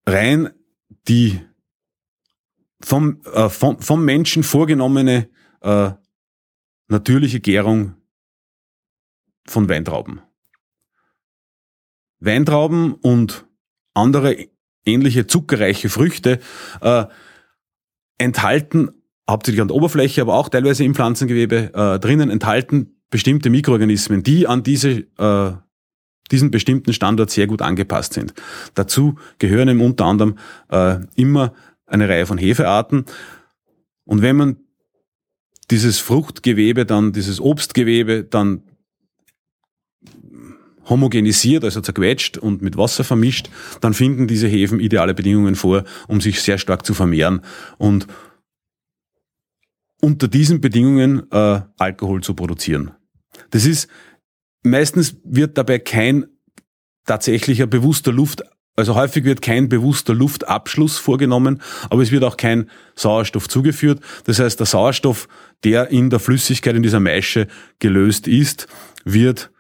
[0.07, 0.49] rein
[1.07, 1.39] die
[2.81, 5.29] vom, äh, vom, vom Menschen vorgenommene
[5.61, 5.91] äh,
[6.87, 7.95] natürliche Gärung
[9.45, 10.21] von Weintrauben.
[12.19, 13.45] Weintrauben und
[13.93, 14.47] andere
[14.85, 16.39] ähnliche zuckerreiche Früchte
[16.81, 17.05] äh,
[18.17, 18.91] enthalten
[19.29, 24.47] hauptsächlich an der Oberfläche, aber auch teilweise im Pflanzengewebe äh, drinnen enthalten bestimmte Mikroorganismen, die
[24.47, 25.53] an diese äh,
[26.31, 28.33] diesen bestimmten Standort sehr gut angepasst sind.
[28.73, 30.37] Dazu gehören eben unter anderem
[30.69, 31.53] äh, immer
[31.85, 33.05] eine Reihe von Hefearten.
[34.05, 34.57] Und wenn man
[35.69, 38.63] dieses Fruchtgewebe dann, dieses Obstgewebe dann
[40.89, 43.49] homogenisiert, also zerquetscht und mit Wasser vermischt,
[43.81, 47.41] dann finden diese Hefen ideale Bedingungen vor, um sich sehr stark zu vermehren
[47.77, 48.07] und
[50.01, 52.91] unter diesen Bedingungen äh, Alkohol zu produzieren.
[53.51, 53.87] Das ist
[54.63, 56.25] meistens wird dabei kein
[57.05, 58.43] tatsächlicher bewusster Luft,
[58.75, 64.01] also häufig wird kein bewusster Luftabschluss vorgenommen, aber es wird auch kein Sauerstoff zugeführt.
[64.25, 65.27] Das heißt, der Sauerstoff,
[65.63, 67.47] der in der Flüssigkeit in dieser Maische
[67.79, 68.67] gelöst ist,
[69.05, 69.51] wird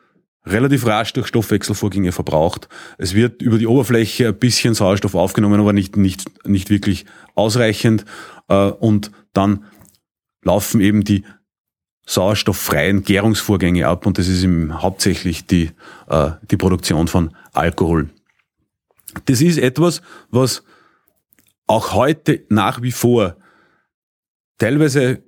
[0.45, 2.67] relativ rasch durch Stoffwechselvorgänge verbraucht.
[2.97, 8.05] Es wird über die Oberfläche ein bisschen Sauerstoff aufgenommen, aber nicht, nicht, nicht wirklich ausreichend.
[8.49, 9.65] Äh, und dann
[10.43, 11.23] laufen eben die
[12.05, 15.71] sauerstofffreien Gärungsvorgänge ab und das ist eben hauptsächlich die,
[16.09, 18.09] äh, die Produktion von Alkohol.
[19.25, 20.63] Das ist etwas, was
[21.67, 23.37] auch heute nach wie vor
[24.57, 25.23] teilweise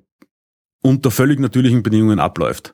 [0.82, 2.74] unter völlig natürlichen Bedingungen abläuft.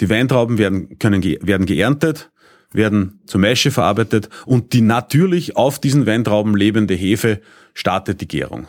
[0.00, 2.30] Die Weintrauben werden, können, werden geerntet,
[2.72, 7.40] werden zur Maische verarbeitet und die natürlich auf diesen Weintrauben lebende Hefe
[7.74, 8.66] startet die Gärung.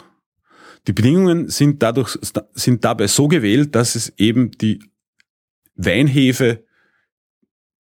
[0.87, 2.17] Die Bedingungen sind dadurch,
[2.53, 4.83] sind dabei so gewählt, dass es eben die
[5.75, 6.65] Weinhefe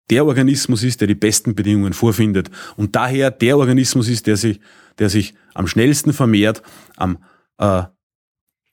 [0.10, 4.60] der Organismus ist, der die besten Bedingungen vorfindet und daher der Organismus ist, der sich,
[5.00, 6.62] der sich am schnellsten vermehrt,
[6.98, 7.24] am
[7.58, 7.84] äh,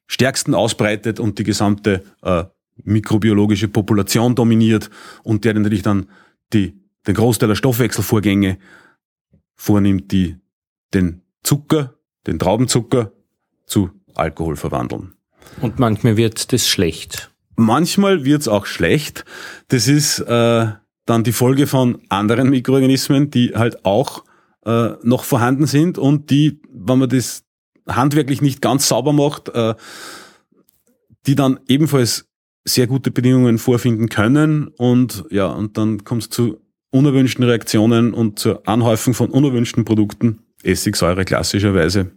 [0.08, 2.44] stärksten ausbreitet und die gesamte äh,
[2.85, 4.90] mikrobiologische Population dominiert
[5.23, 6.07] und der natürlich dann
[6.53, 6.75] die,
[7.07, 8.59] den Großteil der Stoffwechselvorgänge
[9.55, 10.37] vornimmt, die
[10.95, 11.95] den Zucker,
[12.27, 13.12] den Traubenzucker
[13.66, 15.14] zu Alkohol verwandeln.
[15.61, 17.31] Und manchmal wird das schlecht.
[17.57, 19.25] Manchmal wird es auch schlecht.
[19.69, 20.66] Das ist äh,
[21.07, 24.25] dann die Folge von anderen Mikroorganismen, die halt auch
[24.64, 27.45] äh, noch vorhanden sind und die, wenn man das
[27.88, 29.75] handwerklich nicht ganz sauber macht, äh,
[31.27, 32.30] die dann ebenfalls
[32.64, 38.38] sehr gute Bedingungen vorfinden können und ja, und dann kommt es zu unerwünschten Reaktionen und
[38.38, 42.11] zur Anhäufung von unerwünschten Produkten, Essigsäure klassischerweise.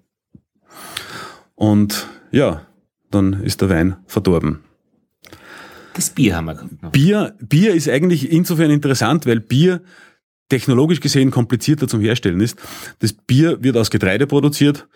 [1.56, 2.66] Und ja,
[3.12, 4.60] dann ist der Wein verdorben.
[5.94, 6.92] Das Bier haben wir noch.
[6.92, 9.82] Bier, Bier ist eigentlich insofern interessant, weil Bier
[10.50, 12.58] technologisch gesehen komplizierter zum Herstellen ist.
[13.00, 14.88] Das Bier wird aus Getreide produziert,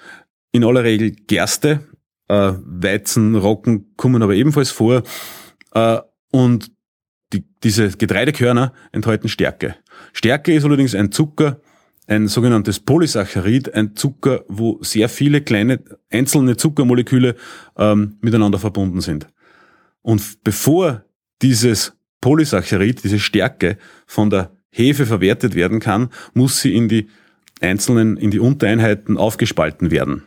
[0.51, 1.81] in aller Regel Gerste,
[2.27, 5.03] äh, Weizen, Rocken kommen aber ebenfalls vor.
[5.73, 5.99] Äh,
[6.31, 6.71] und
[7.33, 9.75] die, diese Getreidekörner enthalten Stärke.
[10.13, 11.61] Stärke ist allerdings ein Zucker,
[12.07, 17.35] ein sogenanntes Polysaccharid, ein Zucker, wo sehr viele kleine einzelne Zuckermoleküle
[17.77, 19.27] ähm, miteinander verbunden sind.
[20.01, 21.03] Und bevor
[21.41, 27.09] dieses Polysaccharid, diese Stärke von der Hefe verwertet werden kann, muss sie in die
[27.59, 30.23] einzelnen, in die Untereinheiten aufgespalten werden.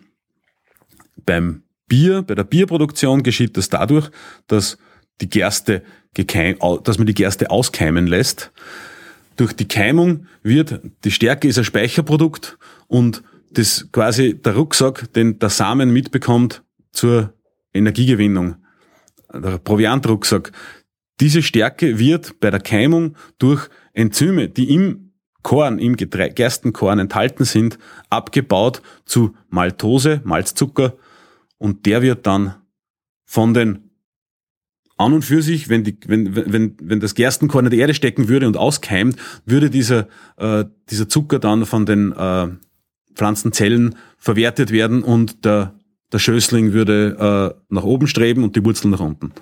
[1.24, 4.11] Beim Bier, bei der Bierproduktion geschieht das dadurch,
[4.46, 4.79] dass
[5.20, 5.83] die Gerste
[6.14, 8.50] dass man die Gerste auskeimen lässt.
[9.37, 13.22] Durch die Keimung wird, die Stärke ist ein Speicherprodukt und
[13.53, 17.33] das quasi der Rucksack, den der Samen mitbekommt zur
[17.72, 18.57] Energiegewinnung.
[19.33, 20.53] Der Proviantrucksack.
[21.20, 27.79] Diese Stärke wird bei der Keimung durch Enzyme, die im Korn, im Gerstenkorn enthalten sind,
[28.11, 30.94] abgebaut zu Maltose, Malzzucker
[31.60, 32.54] und der wird dann
[33.24, 33.90] von den
[34.96, 38.28] an und für sich, wenn, die, wenn, wenn, wenn das Gerstenkorn in der Erde stecken
[38.28, 42.48] würde und auskeimt, würde dieser, äh, dieser Zucker dann von den äh,
[43.14, 45.74] Pflanzenzellen verwertet werden und der,
[46.12, 49.32] der Schößling würde äh, nach oben streben und die Wurzeln nach unten.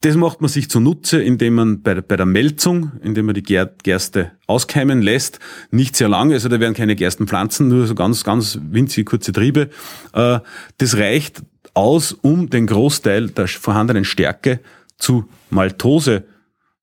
[0.00, 4.30] Das macht man sich zunutze, indem man bei, bei der Melzung, indem man die Gerste
[4.46, 5.40] auskeimen lässt,
[5.72, 9.70] nicht sehr lange, also da werden keine Gerstenpflanzen, nur so ganz, ganz winzige kurze Triebe.
[10.12, 10.38] Äh,
[10.76, 11.42] das reicht
[11.74, 14.60] aus, um den Großteil der vorhandenen Stärke
[14.98, 16.24] zu Maltose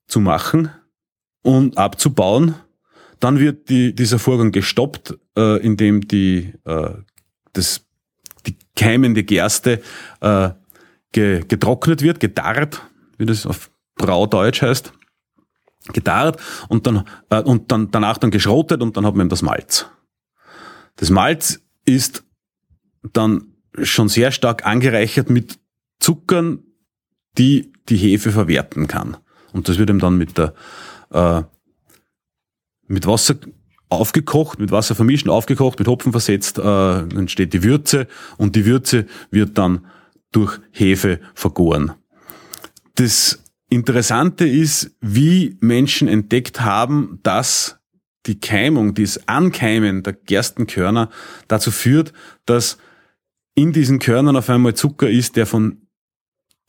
[0.07, 0.69] zu machen
[1.41, 2.55] und abzubauen.
[3.21, 6.89] Dann wird die, dieser Vorgang gestoppt, äh, indem die, äh,
[7.53, 7.85] das,
[8.45, 9.81] die keimende Gerste
[11.13, 12.81] ge, getrocknet wird, gedarrt,
[13.17, 14.93] wie das auf Braudeutsch heißt,
[15.93, 19.87] gedarrt und dann, äh, und dann danach dann geschrotet und dann hat man das Malz.
[20.95, 22.23] Das Malz ist
[23.13, 25.59] dann schon sehr stark angereichert mit
[25.99, 26.63] Zuckern,
[27.37, 29.17] die die Hefe verwerten kann.
[29.53, 30.53] Und das wird ihm dann mit der
[31.11, 31.43] äh,
[32.87, 33.35] mit Wasser
[33.89, 39.05] aufgekocht, mit Wasser vermischen, aufgekocht, mit Hopfen versetzt, äh, entsteht die Würze und die Würze
[39.31, 39.85] wird dann
[40.31, 41.93] durch Hefe vergoren.
[42.95, 47.79] Das Interessante ist, wie Menschen entdeckt haben, dass
[48.25, 51.09] die Keimung, dieses Ankeimen der Gerstenkörner
[51.47, 52.13] dazu führt,
[52.45, 52.77] dass
[53.53, 55.87] in diesen Körnern auf einmal Zucker ist, der von,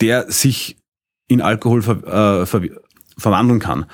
[0.00, 0.76] der sich
[1.28, 2.62] in Alkohol ver, äh, ver,
[3.18, 3.86] verwandeln kann.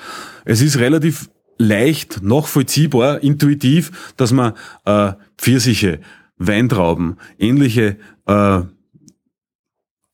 [0.45, 4.53] Es ist relativ leicht nachvollziehbar, intuitiv, dass man
[4.85, 6.01] äh, Pfirsiche,
[6.37, 8.61] Weintrauben, ähnliche äh,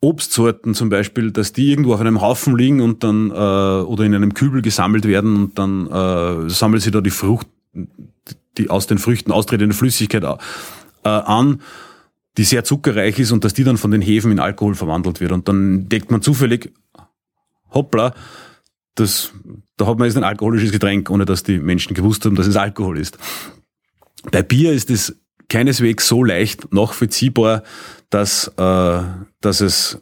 [0.02, 4.16] Obstsorten zum Beispiel, dass die irgendwo auf einem Haufen liegen und dann äh, oder in
[4.16, 7.48] einem Kübel gesammelt werden und dann äh, sammelt sie da die Frucht,
[8.58, 10.38] die aus den Früchten austretende Flüssigkeit äh,
[11.04, 11.62] an,
[12.38, 15.34] die sehr zuckerreich ist und dass die dann von den Hefen in Alkohol verwandelt wird.
[15.34, 16.72] Und dann deckt man zufällig,
[17.74, 18.14] hoppla,
[18.96, 19.34] das,
[19.76, 22.56] da hat man jetzt ein alkoholisches Getränk, ohne dass die Menschen gewusst haben, dass es
[22.56, 23.18] Alkohol ist.
[24.32, 25.18] Bei Bier ist es
[25.50, 27.64] keineswegs so leicht nachvollziehbar,
[28.10, 29.02] dass, äh,
[29.42, 30.02] dass es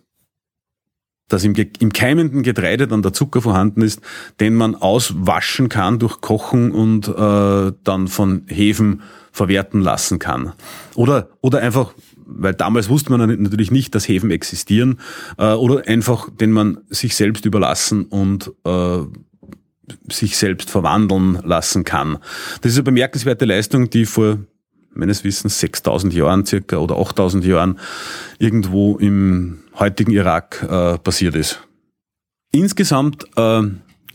[1.29, 4.01] dass im, im keimenden Getreide dann der Zucker vorhanden ist,
[4.39, 10.53] den man auswaschen kann durch Kochen und äh, dann von Hefen verwerten lassen kann.
[10.95, 11.93] Oder, oder einfach,
[12.25, 14.99] weil damals wusste man natürlich nicht, dass Hefen existieren,
[15.37, 18.99] äh, oder einfach, den man sich selbst überlassen und äh,
[20.11, 22.17] sich selbst verwandeln lassen kann.
[22.61, 24.39] Das ist eine bemerkenswerte Leistung, die vor
[24.97, 27.79] meines Wissens 6000 Jahren circa oder 8000 Jahren
[28.39, 31.61] irgendwo im heutigen Irak äh, passiert ist.
[32.51, 33.61] Insgesamt äh,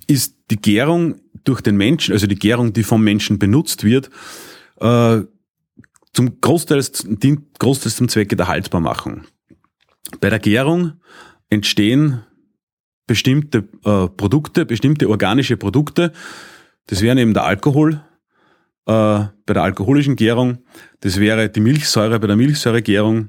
[0.06, 4.10] ist die Gärung durch den Menschen, also die Gärung, die vom Menschen benutzt wird,
[4.80, 5.22] äh,
[6.12, 9.22] zum Großteil dient großteils zum Zwecke der Haltbarmachung.
[10.20, 10.92] Bei der Gärung
[11.48, 12.22] entstehen
[13.06, 16.12] bestimmte äh, Produkte, bestimmte organische Produkte.
[16.86, 18.02] Das wären eben der Alkohol,
[18.84, 20.58] bei der alkoholischen Gärung.
[21.00, 23.28] Das wäre die Milchsäure bei der Milchsäuregärung,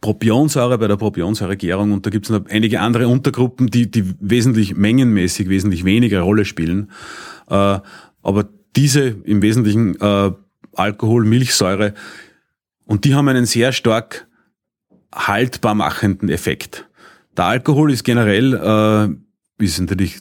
[0.00, 4.76] Propionsäure bei der Propionsäuregärung und da gibt es noch einige andere Untergruppen, die, die wesentlich
[4.76, 6.90] mengenmäßig wesentlich weniger Rolle spielen.
[7.48, 7.78] Äh,
[8.22, 10.32] aber diese im Wesentlichen äh,
[10.72, 11.94] Alkohol, Milchsäure
[12.86, 14.26] und die haben einen sehr stark
[15.14, 16.88] haltbar machenden Effekt.
[17.36, 18.54] Der Alkohol ist generell,
[19.58, 20.20] äh, ist natürlich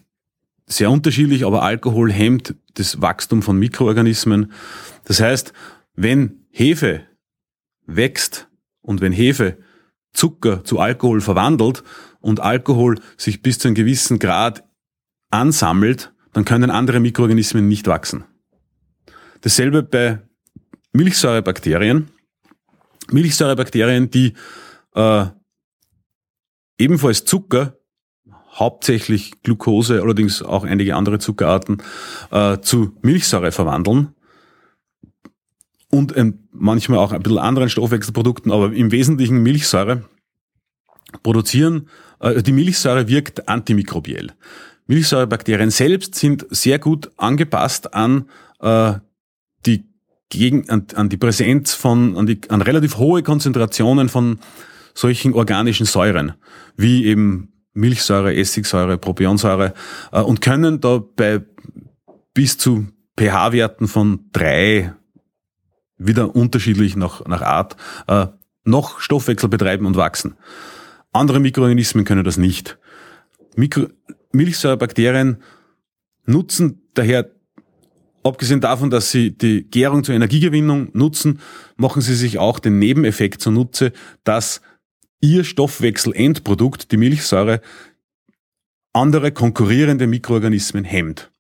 [0.76, 4.52] sehr unterschiedlich, aber Alkohol hemmt das Wachstum von Mikroorganismen.
[5.06, 5.54] Das heißt,
[5.96, 7.02] wenn Hefe
[7.86, 8.48] wächst
[8.82, 9.58] und wenn Hefe
[10.14, 11.84] Zucker zu Alkohol verwandelt
[12.20, 14.64] und Alkohol sich bis zu einem gewissen Grad
[15.30, 18.26] ansammelt, dann können andere Mikroorganismen nicht wachsen.
[19.42, 20.22] Dasselbe bei
[20.94, 22.10] Milchsäurebakterien.
[23.12, 24.34] Milchsäurebakterien, die
[24.96, 25.26] äh,
[26.78, 27.78] ebenfalls Zucker
[28.54, 31.82] hauptsächlich Glucose, allerdings auch einige andere Zuckerarten,
[32.32, 34.10] äh, zu Milchsäure verwandeln
[35.90, 40.04] und ähm, manchmal auch ein bisschen anderen Stoffwechselprodukten, aber im Wesentlichen Milchsäure
[41.22, 41.88] produzieren
[42.20, 44.32] äh, die Milchsäure wirkt antimikrobiell.
[44.88, 48.30] Milchsäurebakterien selbst sind sehr gut angepasst an
[48.60, 48.94] äh,
[49.66, 49.86] die
[50.30, 54.40] gegen, an, an die Präsenz von, an, die, an relativ hohe Konzentrationen von
[54.94, 56.34] solchen organischen Säuren,
[56.76, 59.74] wie eben Milchsäure, Essigsäure, Propionsäure,
[60.12, 61.42] äh, und können da bei
[62.34, 64.94] bis zu pH-Werten von drei
[65.98, 67.76] wieder unterschiedlich nach, nach Art,
[68.08, 68.28] äh,
[68.66, 70.36] noch Stoffwechsel betreiben und wachsen.
[71.12, 72.78] Andere Mikroorganismen können das nicht.
[73.56, 73.88] Mikro
[74.32, 75.44] Milchsäurebakterien
[76.26, 77.30] nutzen daher,
[78.24, 81.40] abgesehen davon, dass sie die Gärung zur Energiegewinnung nutzen,
[81.76, 83.92] machen sie sich auch den Nebeneffekt zunutze,
[84.24, 84.62] dass
[85.24, 87.62] ihr Stoffwechselendprodukt, die Milchsäure,
[88.92, 91.32] andere konkurrierende Mikroorganismen hemmt.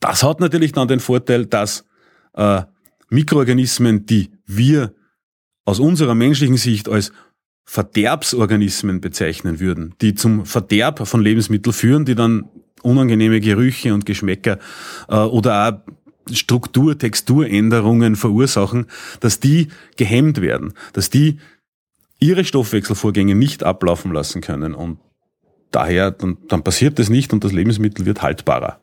[0.00, 1.86] Das hat natürlich dann den Vorteil, dass
[2.34, 2.62] äh,
[3.08, 4.94] Mikroorganismen, die wir
[5.64, 7.12] aus unserer menschlichen Sicht als
[7.64, 12.50] Verderbsorganismen bezeichnen würden, die zum Verderb von Lebensmitteln führen, die dann
[12.82, 14.58] unangenehme Gerüche und Geschmäcker
[15.08, 15.92] äh, oder auch
[16.30, 18.86] Struktur, Texturänderungen verursachen,
[19.20, 21.38] dass die gehemmt werden, dass die
[22.22, 24.98] ihre Stoffwechselvorgänge nicht ablaufen lassen können und
[25.72, 28.80] daher dann, dann passiert das nicht und das Lebensmittel wird haltbarer.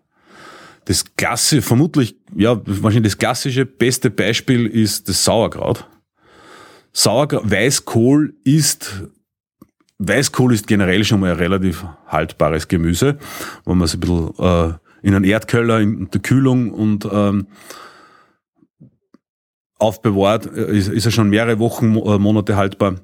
[0.85, 5.87] Das Klasse, vermutlich, ja, wahrscheinlich das klassische beste Beispiel ist das Sauerkraut.
[6.91, 9.03] Sauerkraut, Weißkohl ist,
[9.99, 13.17] Weißkohl ist generell schon mal ein relativ haltbares Gemüse,
[13.65, 17.47] wenn man es ein bisschen äh, in einen Erdkeller, in der Kühlung und ähm,
[19.77, 22.95] aufbewahrt, äh, ist, ist er schon mehrere Wochen, äh, Monate haltbar.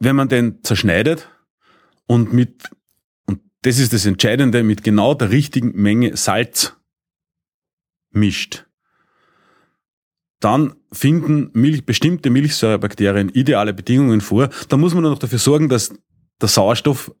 [0.00, 1.28] Wenn man den zerschneidet
[2.06, 2.70] und mit,
[3.26, 6.74] und das ist das Entscheidende, mit genau der richtigen Menge Salz
[8.10, 8.66] mischt,
[10.40, 14.48] dann finden Milch, bestimmte Milchsäurebakterien ideale Bedingungen vor.
[14.68, 15.94] Da muss man nur noch dafür sorgen, dass
[16.40, 17.14] der Sauerstoff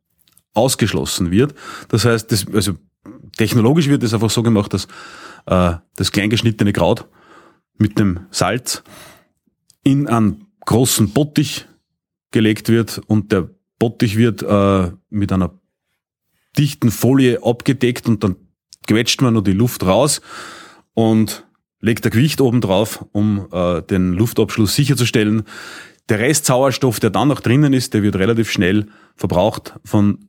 [0.54, 1.54] ausgeschlossen wird.
[1.88, 2.74] Das heißt, das, also
[3.36, 4.88] technologisch wird es einfach so gemacht, dass
[5.46, 7.06] äh, das kleingeschnittene Kraut
[7.76, 8.82] mit dem Salz
[9.84, 11.66] in einen großen Bottich
[12.30, 15.58] gelegt wird und der Bottich wird äh, mit einer
[16.58, 18.36] dichten Folie abgedeckt und dann
[18.86, 20.20] quetscht man nur die Luft raus
[20.94, 21.46] und
[21.80, 25.44] legt der Gewicht oben drauf, um äh, den Luftabschluss sicherzustellen.
[26.08, 30.26] Der Rest Sauerstoff, der dann noch drinnen ist, der wird relativ schnell verbraucht von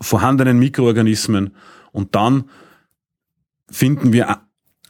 [0.00, 1.54] vorhandenen Mikroorganismen
[1.92, 2.44] und dann
[3.70, 4.42] finden wir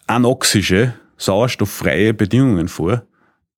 [0.07, 3.07] anoxische, sauerstofffreie Bedingungen vor,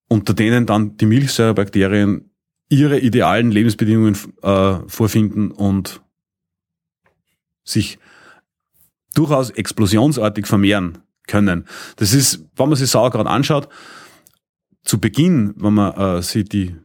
[0.07, 2.28] unter denen dann die Milchsäurebakterien
[2.69, 6.01] ihre idealen Lebensbedingungen äh, vorfinden und
[7.63, 7.99] sich
[9.15, 11.65] durchaus explosionsartig vermehren können.
[11.97, 13.69] Das ist, wenn man sich Sauerkraut anschaut,
[14.83, 16.75] zu Beginn, wenn man äh, sich die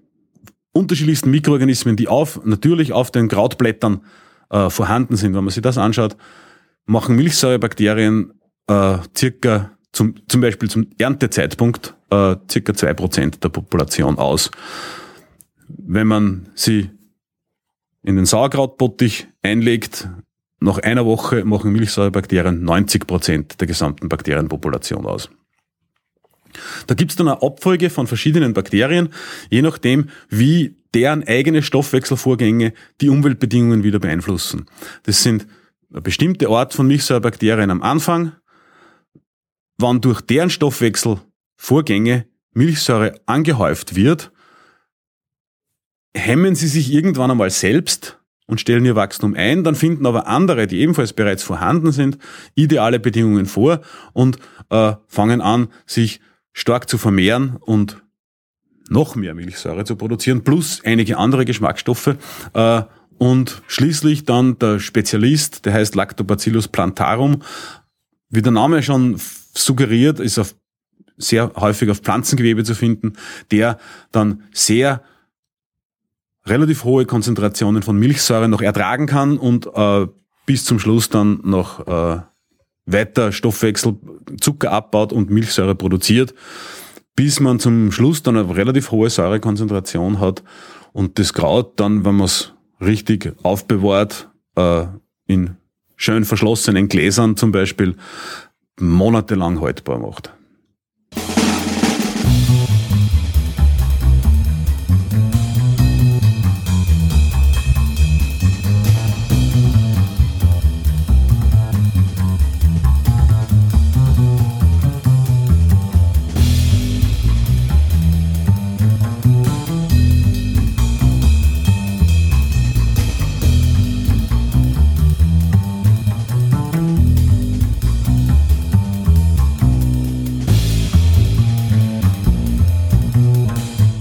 [0.73, 4.03] unterschiedlichsten Mikroorganismen, die auf, natürlich auf den Krautblättern
[4.51, 6.17] äh, vorhanden sind, wenn man sich das anschaut,
[6.87, 8.33] machen Milchsäurebakterien
[8.67, 14.51] äh, circa zum, zum Beispiel zum Erntezeitpunkt äh, circa zwei Prozent der Population aus.
[15.77, 16.91] Wenn man sie
[18.03, 20.09] in den Sauerkrautbottich einlegt,
[20.61, 25.29] nach einer Woche machen Milchsäurebakterien 90 Prozent der gesamten Bakterienpopulation aus.
[26.87, 29.09] Da gibt's dann eine Abfolge von verschiedenen Bakterien,
[29.51, 34.67] je nachdem, wie deren eigene Stoffwechselvorgänge die Umweltbedingungen wieder beeinflussen.
[35.03, 35.47] Das sind
[35.91, 38.33] eine bestimmte Art von Milchsäurebakterien am Anfang,
[39.77, 44.31] wann durch deren Stoffwechselvorgänge Milchsäure angehäuft wird,
[46.15, 49.65] hemmen sie sich irgendwann einmal selbst und stellen ihr Wachstum ein.
[49.65, 52.19] Dann finden aber andere, die ebenfalls bereits vorhanden sind,
[52.55, 53.81] ideale Bedingungen vor
[54.13, 54.39] und
[54.71, 56.21] äh, fangen an, sich
[56.53, 58.03] stark zu vermehren und
[58.89, 62.17] noch mehr Milchsäure zu produzieren, plus einige andere Geschmacksstoffe.
[62.53, 62.83] Äh,
[63.17, 67.43] und schließlich dann der Spezialist, der heißt Lactobacillus plantarum,
[68.29, 69.21] wie der Name schon
[69.55, 70.55] suggeriert, ist auf
[71.17, 73.13] sehr häufig auf Pflanzengewebe zu finden,
[73.53, 73.79] der
[74.11, 75.03] dann sehr
[76.47, 80.07] relativ hohe Konzentrationen von Milchsäure noch ertragen kann und äh,
[80.47, 82.21] bis zum Schluss dann noch äh,
[82.87, 83.97] weiter Stoffwechsel,
[84.41, 86.35] Zucker abbaut und Milchsäure produziert,
[87.17, 90.43] bis man zum Schluss dann eine relativ hohe Säurekonzentration hat
[90.93, 94.87] und das Kraut dann, wenn man es richtig aufbewahrt, äh,
[95.27, 95.57] in
[95.97, 97.97] schön verschlossenen Gläsern zum Beispiel,
[98.79, 100.35] monatelang haltbar macht.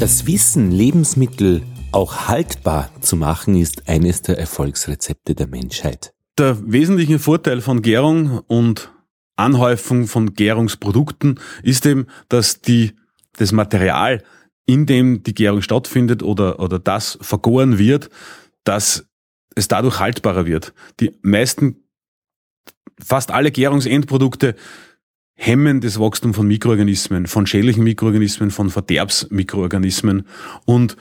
[0.03, 1.61] Das Wissen, Lebensmittel
[1.93, 6.13] auch haltbar zu machen, ist eines der Erfolgsrezepte der Menschheit.
[6.37, 8.91] Der wesentliche Vorteil von Gärung und
[9.37, 12.97] Anhäufung von Gärungsprodukten ist eben, dass die,
[13.37, 14.21] das Material,
[14.65, 18.09] in dem die Gärung stattfindet oder, oder das vergoren wird,
[18.65, 19.07] dass
[19.55, 20.73] es dadurch haltbarer wird.
[20.99, 21.77] Die meisten,
[23.01, 24.55] fast alle Gärungsendprodukte
[25.35, 30.27] hemmen das Wachstum von Mikroorganismen, von schädlichen Mikroorganismen, von Verderbsmikroorganismen
[30.65, 30.95] und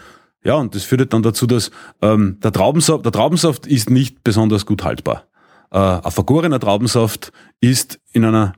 [0.45, 1.70] ja, und das führt dann dazu, dass
[2.01, 5.28] ähm, der, Traubensaft, der Traubensaft ist nicht besonders gut haltbar.
[5.70, 8.55] Äh, ein vergorener Traubensaft ist in einer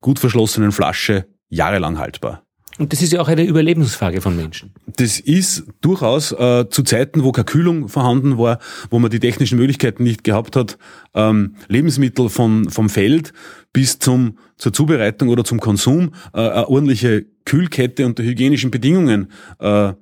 [0.00, 2.45] gut verschlossenen Flasche jahrelang haltbar.
[2.78, 4.72] Und das ist ja auch eine Überlebensfrage von Menschen.
[4.96, 8.58] Das ist durchaus äh, zu Zeiten, wo keine Kühlung vorhanden war,
[8.90, 10.76] wo man die technischen Möglichkeiten nicht gehabt hat,
[11.14, 13.32] ähm, Lebensmittel vom, vom Feld
[13.72, 19.92] bis zum, zur Zubereitung oder zum Konsum äh, eine ordentliche Kühlkette unter hygienischen Bedingungen äh,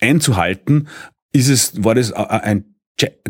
[0.00, 0.88] einzuhalten,
[1.32, 2.72] ist es, war das ein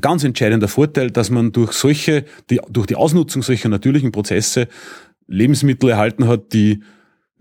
[0.00, 4.68] ganz entscheidender Vorteil, dass man durch solche, die, durch die Ausnutzung solcher natürlichen Prozesse
[5.28, 6.82] Lebensmittel erhalten hat, die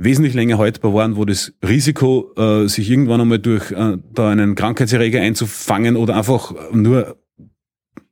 [0.03, 4.55] wesentlich länger haltbar waren, wo das Risiko, äh, sich irgendwann einmal durch äh, da einen
[4.55, 7.17] Krankheitserreger einzufangen oder einfach nur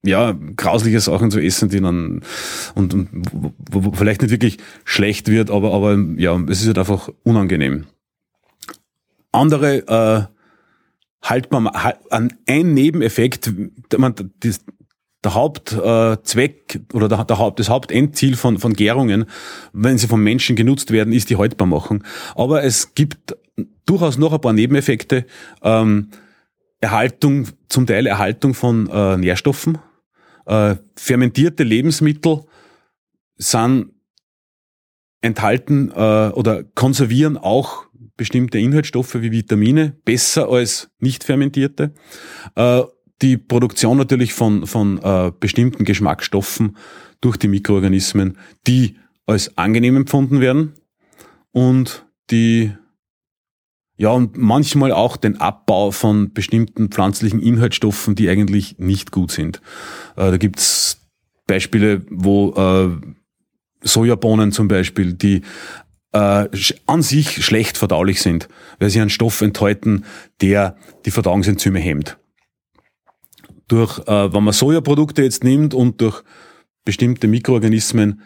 [0.04, 2.22] ja, grausliche Sachen zu essen, die dann
[2.76, 6.80] und, und wo, wo vielleicht nicht wirklich schlecht wird, aber, aber ja, es ist halt
[6.80, 7.86] einfach unangenehm.
[9.32, 13.52] Andere äh, haltbar, halt, ein Nebeneffekt,
[13.98, 14.62] man, das,
[15.24, 19.26] der Hauptzweck äh, oder der, der Haupt, das Hauptendziel von, von Gärungen,
[19.74, 22.04] wenn sie vom Menschen genutzt werden, ist die Haltbarmachung.
[22.36, 23.36] Aber es gibt
[23.86, 25.26] durchaus noch ein paar Nebeneffekte.
[25.62, 26.10] Ähm,
[26.82, 29.80] Erhaltung, zum Teil Erhaltung von äh, Nährstoffen.
[30.46, 32.46] Äh, fermentierte Lebensmittel
[33.36, 33.92] sind
[35.22, 41.94] enthalten äh, oder konservieren auch bestimmte Inhaltsstoffe wie Vitamine besser als nicht fermentierte.
[42.56, 42.84] Äh,
[43.22, 46.78] die Produktion natürlich von, von äh, bestimmten Geschmacksstoffen
[47.22, 50.74] durch die Mikroorganismen, die als angenehm empfunden werden
[51.52, 52.72] und die
[53.98, 59.62] ja, und manchmal auch den Abbau von bestimmten pflanzlichen Inhaltsstoffen, die eigentlich nicht gut sind.
[60.16, 61.02] Äh, da gibt's
[61.48, 62.96] Beispiele, wo äh,
[63.82, 65.42] Sojabohnen zum Beispiel, die
[66.14, 66.48] äh,
[66.86, 68.48] an sich schlecht verdaulich sind,
[68.80, 70.06] weil sie einen Stoff enthalten,
[70.42, 72.18] der die Verdauungsenzyme hemmt.
[73.70, 76.24] Durch, äh, wenn man Sojaprodukte jetzt nimmt und durch
[76.84, 78.22] bestimmte Mikroorganismen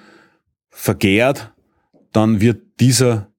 [0.71, 1.53] vergärt,
[2.11, 3.31] dann wird dieser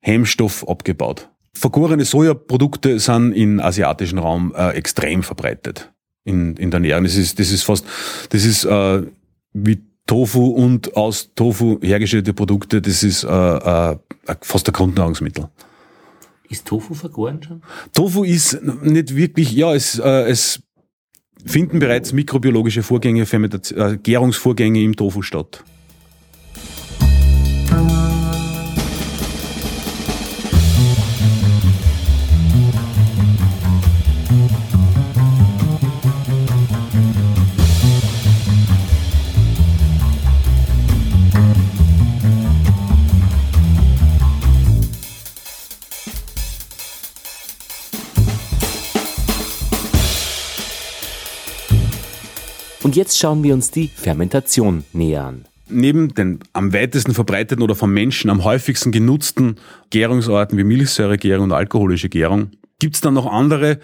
[0.00, 1.30] Hemmstoff abgebaut.
[1.54, 5.92] Vergorene Sojaprodukte sind im asiatischen Raum äh, extrem verbreitet
[6.24, 7.04] in, in der Ernährung.
[7.04, 7.84] Das ist, das ist fast,
[8.30, 9.02] das ist äh,
[9.52, 13.96] wie Tofu und aus Tofu hergestellte Produkte, das ist äh, äh,
[14.40, 15.48] fast ein Grundnahrungsmittel.
[16.48, 17.62] Ist Tofu vergoren schon?
[17.92, 20.62] Tofu ist nicht wirklich, ja, es, äh, es
[21.44, 23.26] finden bereits mikrobiologische Vorgänge,
[23.72, 25.64] äh, Gärungsvorgänge im Tofu statt.
[52.88, 55.44] Und jetzt schauen wir uns die Fermentation näher an.
[55.68, 59.56] Neben den am weitesten verbreiteten oder vom Menschen am häufigsten genutzten
[59.90, 63.78] Gärungsarten wie Milchsäuregärung und alkoholische Gärung gibt es dann noch andere,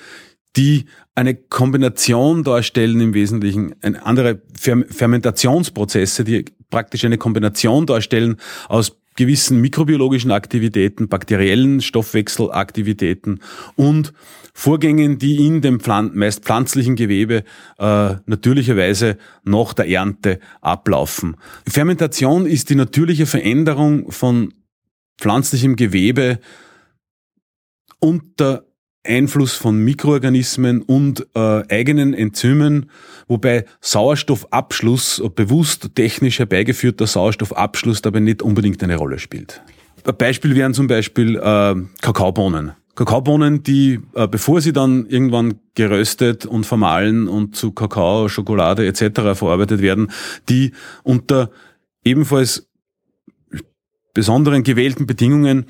[0.57, 8.37] die eine Kombination darstellen im Wesentlichen, andere Fermentationsprozesse, die praktisch eine Kombination darstellen
[8.71, 13.41] aus gewissen mikrobiologischen Aktivitäten, bakteriellen Stoffwechselaktivitäten
[13.77, 14.13] und
[14.57, 17.43] Vorgängen, die in dem Pflan meist pflanzlichen Gewebe
[17.79, 21.37] äh, natürlicherweise nach der Ernte ablaufen.
[21.67, 24.55] Fermentation ist die natürliche Veränderung von
[25.19, 26.39] pflanzlichem Gewebe
[27.99, 28.65] unter
[29.05, 32.91] Einfluss von Mikroorganismen und äh, eigenen Enzymen,
[33.29, 39.63] wobei Sauerstoffabschluss, bewusst technisch herbeigeführter Sauerstoffabschluss dabei nicht unbedingt eine Rolle spielt.
[40.05, 42.73] Ein Beispiel wären zum Beispiel äh, Kakaobohnen.
[42.95, 49.35] Kakaobohnen, die, äh, bevor sie dann irgendwann geröstet und vermahlen und zu Kakao, Schokolade etc.
[49.35, 50.11] verarbeitet werden,
[50.49, 51.51] die unter
[52.05, 52.69] ebenfalls
[54.13, 55.67] besonderen gewählten Bedingungen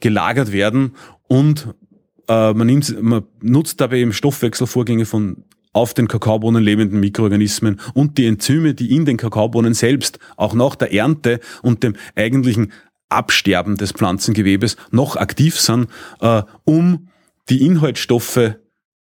[0.00, 0.96] gelagert werden
[1.28, 1.68] und
[2.28, 8.16] äh, man, nimmt, man nutzt dabei eben Stoffwechselvorgänge von auf den Kakaobohnen lebenden Mikroorganismen und
[8.16, 12.72] die Enzyme, die in den Kakaobohnen selbst auch nach der Ernte und dem eigentlichen
[13.10, 15.88] Absterben des Pflanzengewebes noch aktiv sind,
[16.20, 17.08] äh, um
[17.50, 18.56] die Inhaltsstoffe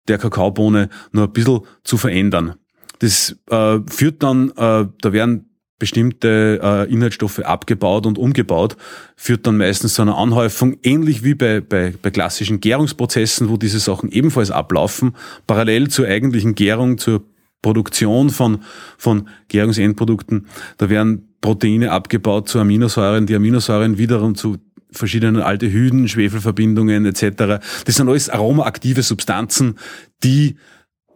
[0.08, 2.54] der Kakaobohne noch ein bisschen zu verändern.
[2.98, 5.47] Das äh, führt dann, äh, da werden
[5.78, 8.76] bestimmte äh, Inhaltsstoffe abgebaut und umgebaut,
[9.16, 13.78] führt dann meistens zu einer Anhäufung, ähnlich wie bei, bei, bei klassischen Gärungsprozessen, wo diese
[13.78, 15.14] Sachen ebenfalls ablaufen,
[15.46, 17.22] parallel zur eigentlichen Gärung, zur
[17.62, 18.62] Produktion von,
[18.96, 20.46] von Gärungsendprodukten.
[20.78, 24.58] Da werden Proteine abgebaut zu Aminosäuren, die Aminosäuren wiederum zu
[24.90, 27.60] verschiedenen Aldehyden, Schwefelverbindungen etc.
[27.84, 29.78] Das sind alles aromaaktive Substanzen,
[30.24, 30.56] die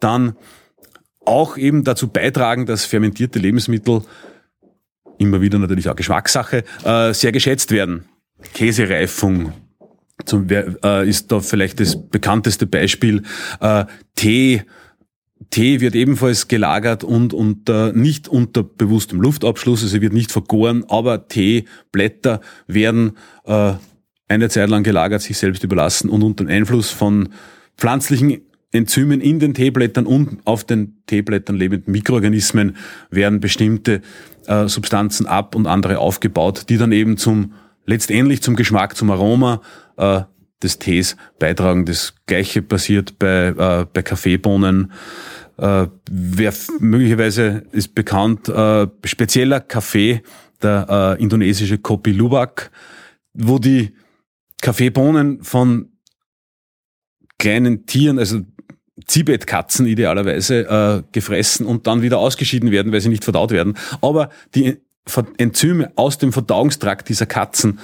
[0.01, 0.37] dann
[1.25, 4.03] auch eben dazu beitragen, dass fermentierte Lebensmittel
[5.23, 8.05] immer wieder natürlich auch Geschmackssache äh, sehr geschätzt werden.
[8.55, 9.53] Käsereifung
[10.25, 13.23] zum, äh, ist da vielleicht das bekannteste Beispiel.
[13.61, 14.63] Äh, Tee
[15.51, 21.29] Tee wird ebenfalls gelagert und unter, nicht unter bewusstem Luftabschluss, also wird nicht vergoren, aber
[21.29, 23.75] Teeblätter werden äh,
[24.29, 27.29] eine Zeit lang gelagert, sich selbst überlassen und unter dem Einfluss von
[27.77, 28.41] pflanzlichen
[28.73, 32.77] Enzymen in den Teeblättern und auf den Teeblättern lebenden Mikroorganismen
[33.11, 34.01] werden bestimmte
[34.47, 37.53] äh, Substanzen ab und andere aufgebaut, die dann eben zum
[37.85, 39.61] letztendlich zum Geschmack, zum Aroma
[39.97, 40.23] äh,
[40.63, 41.85] des Tees beitragen.
[41.85, 44.93] Das gleiche passiert bei, äh, bei Kaffeebohnen.
[45.59, 50.23] Äh, wer möglicherweise ist bekannt, äh, spezieller Kaffee,
[50.63, 52.71] der äh, indonesische Kopi Luwak,
[53.35, 53.93] wo die
[54.61, 55.92] Kaffeebohnen von
[57.43, 58.41] kleinen Tieren, also
[59.07, 63.77] Zibetkatzen idealerweise, äh, gefressen und dann wieder ausgeschieden werden, weil sie nicht verdaut werden.
[64.01, 64.79] Aber die
[65.39, 67.81] Enzyme aus dem Verdauungstrakt dieser Katzen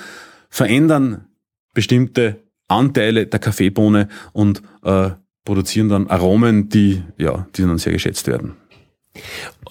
[0.49, 1.27] verändern
[1.75, 2.37] bestimmte
[2.69, 5.11] Anteile der Kaffeebohne und äh,
[5.45, 8.55] produzieren dann Aromen, die, ja, die dann sehr geschätzt werden.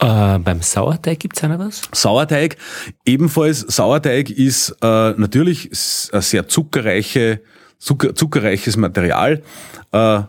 [0.02, 1.84] Äh, beim Sauerteig gibt's einer was?
[1.94, 2.58] Sauerteig,
[3.06, 5.72] ebenfalls Sauerteig ist äh, natürlich
[6.12, 7.42] ein sehr zuckerreiche,
[7.80, 9.44] Zucker, zuckerreiches Material,
[9.92, 10.24] äh,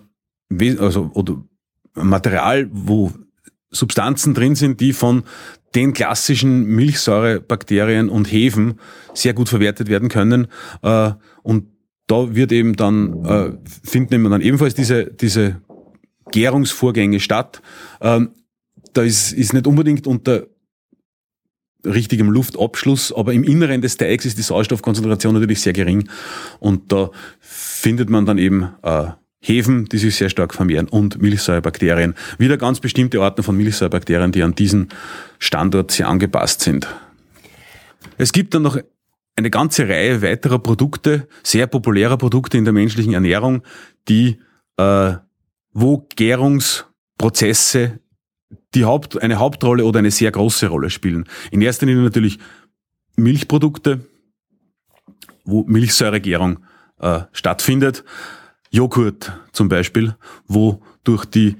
[0.78, 1.42] also oder
[1.94, 3.12] Material, wo
[3.70, 5.24] Substanzen drin sind, die von
[5.74, 8.80] den klassischen Milchsäurebakterien und Hefen
[9.14, 10.46] sehr gut verwertet werden können.
[10.82, 11.66] Äh, und
[12.06, 13.52] da wird eben dann, äh,
[13.84, 15.60] finden eben dann ebenfalls diese, diese
[16.30, 17.60] Gärungsvorgänge statt.
[18.00, 18.30] Ähm,
[18.94, 20.46] da ist, ist nicht unbedingt unter
[21.88, 26.08] richtigem Luftabschluss, aber im Inneren des Teigs ist die Sauerstoffkonzentration natürlich sehr gering
[26.60, 27.10] und da
[27.40, 29.08] findet man dann eben äh,
[29.40, 32.14] Hefen, die sich sehr stark vermehren und Milchsäurebakterien.
[32.38, 34.88] Wieder ganz bestimmte Arten von Milchsäurebakterien, die an diesen
[35.38, 36.88] Standort sehr angepasst sind.
[38.16, 38.78] Es gibt dann noch
[39.36, 43.62] eine ganze Reihe weiterer Produkte, sehr populärer Produkte in der menschlichen Ernährung,
[44.08, 44.40] die,
[44.76, 45.14] äh,
[45.72, 48.00] wo Gärungsprozesse
[48.74, 51.24] die Haupt, eine Hauptrolle oder eine sehr große Rolle spielen.
[51.50, 52.38] In erster Linie natürlich
[53.16, 54.00] Milchprodukte,
[55.44, 56.58] wo Milchsäuregärung
[57.00, 58.04] äh, stattfindet.
[58.70, 60.14] Joghurt zum Beispiel,
[60.46, 61.56] wo durch die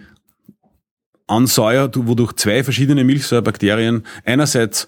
[1.27, 4.87] Ansäuer, wo durch zwei verschiedene Milchsäurebakterien einerseits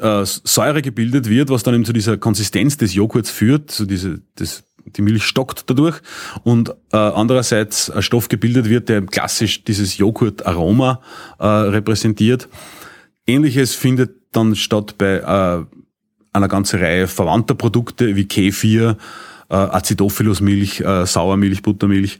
[0.00, 4.22] äh, Säure gebildet wird, was dann eben zu dieser Konsistenz des Joghurts führt, so diese,
[4.36, 6.00] das, die Milch stockt dadurch
[6.42, 11.00] und äh, andererseits ein Stoff gebildet wird, der klassisch dieses Joghurt-Aroma
[11.38, 12.48] äh, repräsentiert.
[13.26, 15.64] Ähnliches findet dann statt bei äh,
[16.32, 18.96] einer ganzen Reihe verwandter Produkte wie Kefir,
[19.48, 22.18] äh, Acidophilus-Milch, äh, Sauermilch, Buttermilch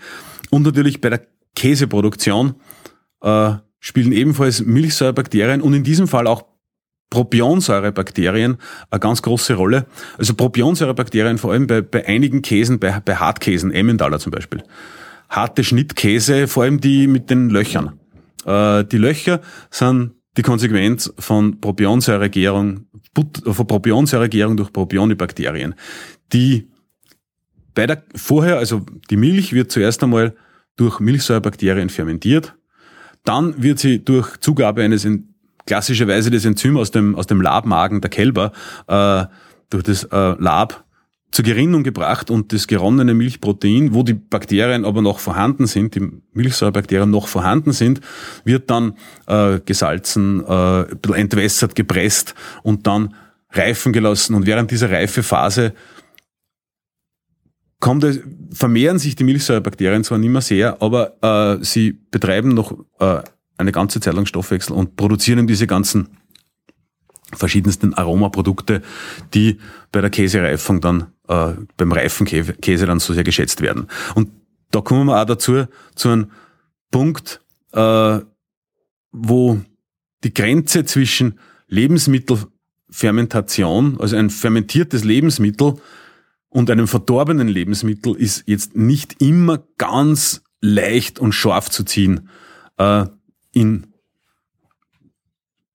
[0.51, 2.55] und natürlich bei der Käseproduktion
[3.23, 6.45] äh, spielen ebenfalls Milchsäurebakterien und in diesem Fall auch
[7.11, 8.57] Propionsäurebakterien
[8.91, 9.87] eine ganz große Rolle.
[10.19, 14.63] Also Propionsäurebakterien vor allem bei, bei einigen Käsen, bei, bei Hartkäsen, Emmentaler zum Beispiel.
[15.29, 17.99] Harte Schnittkäse, vor allem die mit den Löchern.
[18.45, 19.41] Äh, die Löcher
[19.71, 25.75] sind die Konsequenz von Propionsäuregärung, von Propionsäuregärung durch Propionibakterien,
[26.33, 26.69] die
[27.75, 30.35] bei der, vorher, also die Milch wird zuerst einmal
[30.77, 32.55] durch Milchsäurebakterien fermentiert,
[33.25, 35.07] dann wird sie durch Zugabe eines
[35.67, 38.53] klassischerweise das Enzym aus dem, aus dem Labmagen der Kälber
[38.87, 39.25] äh,
[39.71, 40.85] durch das äh, Lab
[41.35, 46.09] zur Gerinnung gebracht und das geronnene Milchprotein, wo die Bakterien aber noch vorhanden sind, die
[46.33, 48.01] Milchsäurebakterien noch vorhanden sind,
[48.45, 48.95] wird dann
[49.27, 53.15] äh, gesalzen, äh, entwässert, gepresst und dann
[53.51, 54.37] reifen gelassen.
[54.37, 55.73] Und während dieser Reifephase
[57.81, 58.21] kommt es,
[58.53, 63.23] vermehren sich die Milchsäurebakterien zwar nicht mehr sehr, aber äh, sie betreiben noch äh,
[63.57, 66.19] eine ganze Zeit lang Stoffwechsel und produzieren diese ganzen
[67.33, 68.83] verschiedensten Aromaprodukte,
[69.33, 69.59] die
[69.93, 73.89] bei der Käsereifung dann, äh, beim reifen Käse dann so sehr geschätzt werden.
[74.15, 74.31] Und
[74.71, 76.31] da kommen wir auch dazu, zu einem
[76.91, 77.43] Punkt,
[77.73, 78.21] äh,
[79.13, 79.61] wo
[80.25, 81.39] die Grenze zwischen
[81.69, 85.75] Lebensmittelfermentation, also ein fermentiertes Lebensmittel
[86.49, 92.29] und einem verdorbenen Lebensmittel ist jetzt nicht immer ganz leicht und scharf zu ziehen.
[92.79, 93.07] Äh,
[93.55, 93.87] in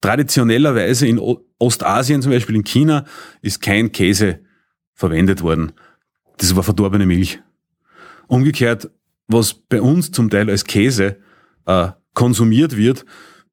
[0.02, 1.20] traditioneller Weise in
[1.58, 3.06] Ostasien, zum Beispiel in China,
[3.42, 4.40] ist kein Käse
[4.94, 5.74] verwendet worden.
[6.38, 7.42] Das war verdorbene Milch.
[8.28, 8.90] Umgekehrt,
[9.28, 11.18] was bei uns zum Teil als Käse
[11.66, 13.06] äh, konsumiert wird,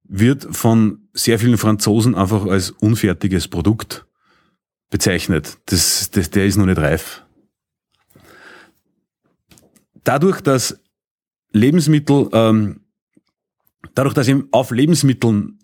[0.04, 4.06] wird von sehr vielen Franzosen einfach als unfertiges Produkt
[4.90, 5.58] bezeichnet.
[5.66, 7.24] Das, das, der ist noch nicht reif.
[10.04, 10.80] Dadurch, dass
[11.52, 12.85] Lebensmittel, ähm,
[13.94, 15.58] dadurch, dass eben auf Lebensmitteln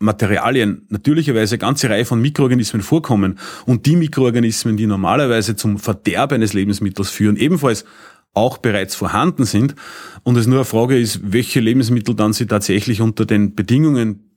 [0.00, 6.32] Materialien natürlicherweise eine ganze Reihe von Mikroorganismen vorkommen und die Mikroorganismen, die normalerweise zum Verderb
[6.32, 7.84] eines Lebensmittels führen, ebenfalls
[8.32, 9.74] auch bereits vorhanden sind
[10.22, 14.28] und es nur eine Frage ist, welche Lebensmittel dann sie tatsächlich unter den Bedingungen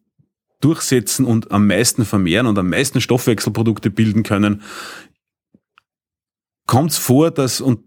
[0.62, 4.62] durchsetzen und am meisten vermehren und am meisten Stoffwechselprodukte bilden können,
[6.66, 7.82] kommt es vor, dass und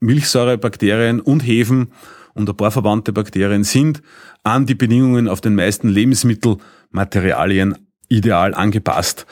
[0.00, 1.92] Milchsäurebakterien und Hefen
[2.40, 4.02] und ein paar verwandte Bakterien sind
[4.42, 7.76] an die Bedingungen auf den meisten Lebensmittelmaterialien
[8.08, 9.26] ideal angepasst.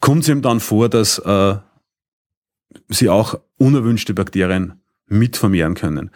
[0.00, 1.56] Kommt es ihm dann vor, dass äh,
[2.88, 6.10] sie auch unerwünschte Bakterien mit vermehren können.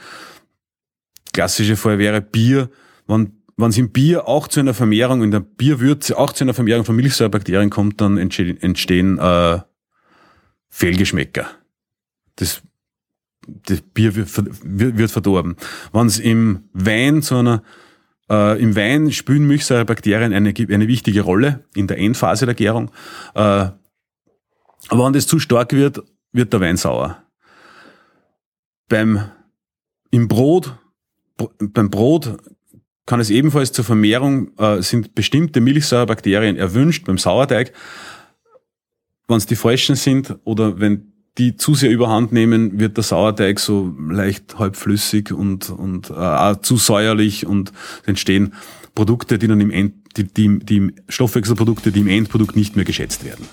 [1.33, 2.71] Klassische Fall wäre Bier,
[3.07, 6.55] wenn wenn es im Bier auch zu einer Vermehrung, in der Bierwürze auch zu einer
[6.55, 9.61] Vermehrung von Milchsäurebakterien kommt, dann entstehen äh,
[10.69, 11.47] Fehlgeschmäcker.
[12.37, 12.63] Das
[13.67, 14.29] das Bier wird,
[14.63, 15.57] wird verdorben.
[15.93, 17.63] Wenn es im Wein zu einer
[18.31, 22.91] äh, Im Wein spielen Milchsäurebakterien eine, eine wichtige Rolle in der Endphase der Gärung.
[23.35, 23.69] Äh,
[24.89, 27.23] aber wenn das zu stark wird, wird der Wein sauer.
[28.89, 29.31] Beim,
[30.11, 30.77] im Brot,
[31.59, 32.39] beim Brot
[33.07, 37.73] kann es ebenfalls zur Vermehrung, äh, sind bestimmte Milchsäurebakterien erwünscht beim Sauerteig.
[39.27, 43.59] Wenn es die falschen sind oder wenn die zu sehr überhand nehmen, wird der Sauerteig
[43.59, 47.73] so leicht halbflüssig und, und äh, zu säuerlich und
[48.07, 48.55] entstehen
[48.95, 53.25] Produkte, die dann im End, die, die, die Stoffwechselprodukte, die im Endprodukt nicht mehr geschätzt
[53.25, 53.47] werden.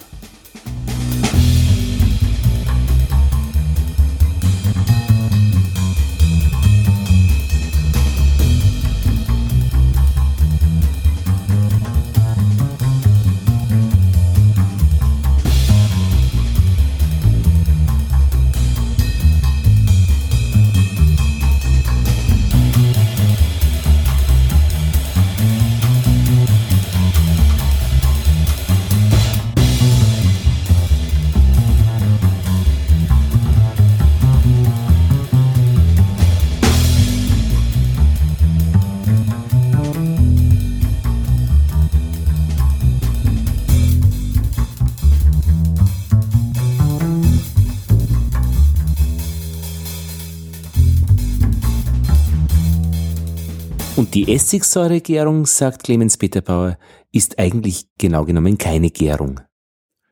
[54.22, 56.78] Die Essigsäuregärung, sagt Clemens Peter Bauer,
[57.12, 59.40] ist eigentlich genau genommen keine Gärung.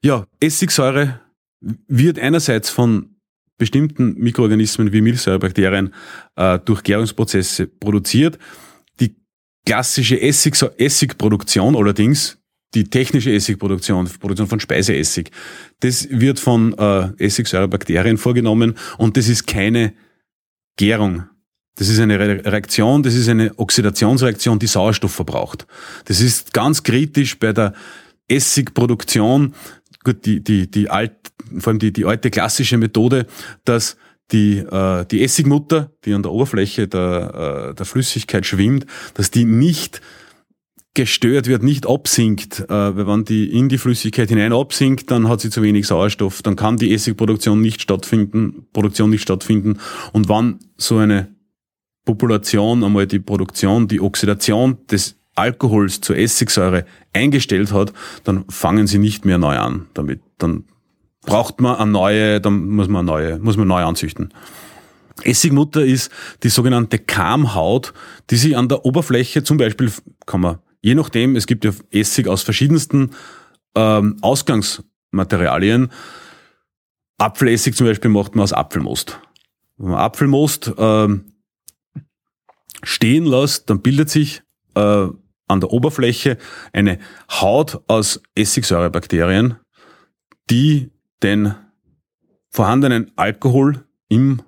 [0.02, 1.20] Ja, Essigsäure
[1.88, 3.18] wird einerseits von
[3.60, 5.94] bestimmten Mikroorganismen wie Milchsäurebakterien
[6.38, 8.40] äh, durch Gärungsprozesse produziert.
[9.00, 9.16] Die
[9.64, 12.40] klassische Essig Essigproduktion allerdings,
[12.74, 15.30] die technische Essigproduktion, Produktion von Speiseessig,
[15.82, 19.94] das wird von äh, Essigsäurebakterien vorgenommen und das ist keine
[20.78, 21.26] Gärung.
[21.80, 25.66] Das ist eine Reaktion, das ist eine Oxidationsreaktion, die Sauerstoff verbraucht.
[26.06, 27.74] Das ist ganz kritisch bei der
[28.28, 29.54] Essigproduktion.
[30.04, 31.14] Gut, die, die, die alt,
[31.58, 33.28] vor allem die, die alte klassische Methode,
[33.64, 33.96] dass
[34.34, 39.46] die, äh, die Essigmutter, die an der Oberfläche der, äh, der Flüssigkeit schwimmt, dass die
[39.46, 40.02] nicht
[40.96, 45.40] gestört wird, nicht absinkt, äh, weil wenn die in die Flüssigkeit hinein absinkt, dann hat
[45.40, 49.80] sie zu wenig Sauerstoff, dann kann die Essigproduktion nicht stattfinden, Produktion nicht stattfinden.
[50.12, 51.39] Und wann so eine
[52.10, 57.94] Population einmal die Produktion, die Oxidation des Alkohols zur Essigsäure eingestellt hat,
[58.24, 60.22] dann fangen sie nicht mehr neu an damit.
[60.40, 60.64] Dann
[61.22, 64.34] braucht man eine neue, dann muss man neue, muss man neu anzüchten.
[65.22, 67.94] Essigmutter ist die sogenannte Kamhaut,
[68.32, 69.92] die sich an der Oberfläche zum Beispiel,
[70.26, 73.12] kann man, je nachdem, es gibt ja Essig aus verschiedensten
[73.76, 75.92] ähm, Ausgangsmaterialien.
[77.20, 79.20] Apfelessig zum Beispiel macht man aus Apfelmost.
[79.78, 81.29] Wenn man Apfelmost ähm,
[82.84, 84.42] stehen lässt, dann bildet sich
[84.76, 85.08] äh,
[85.48, 86.38] an der Oberfläche
[86.74, 87.00] eine
[87.30, 89.58] Haut aus Essigsäurebakterien,
[90.50, 91.56] die den
[92.50, 94.42] vorhandenen Alkohol im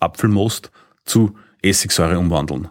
[0.00, 0.70] Apfelmost
[1.04, 2.68] zu Essigsäure umwandeln.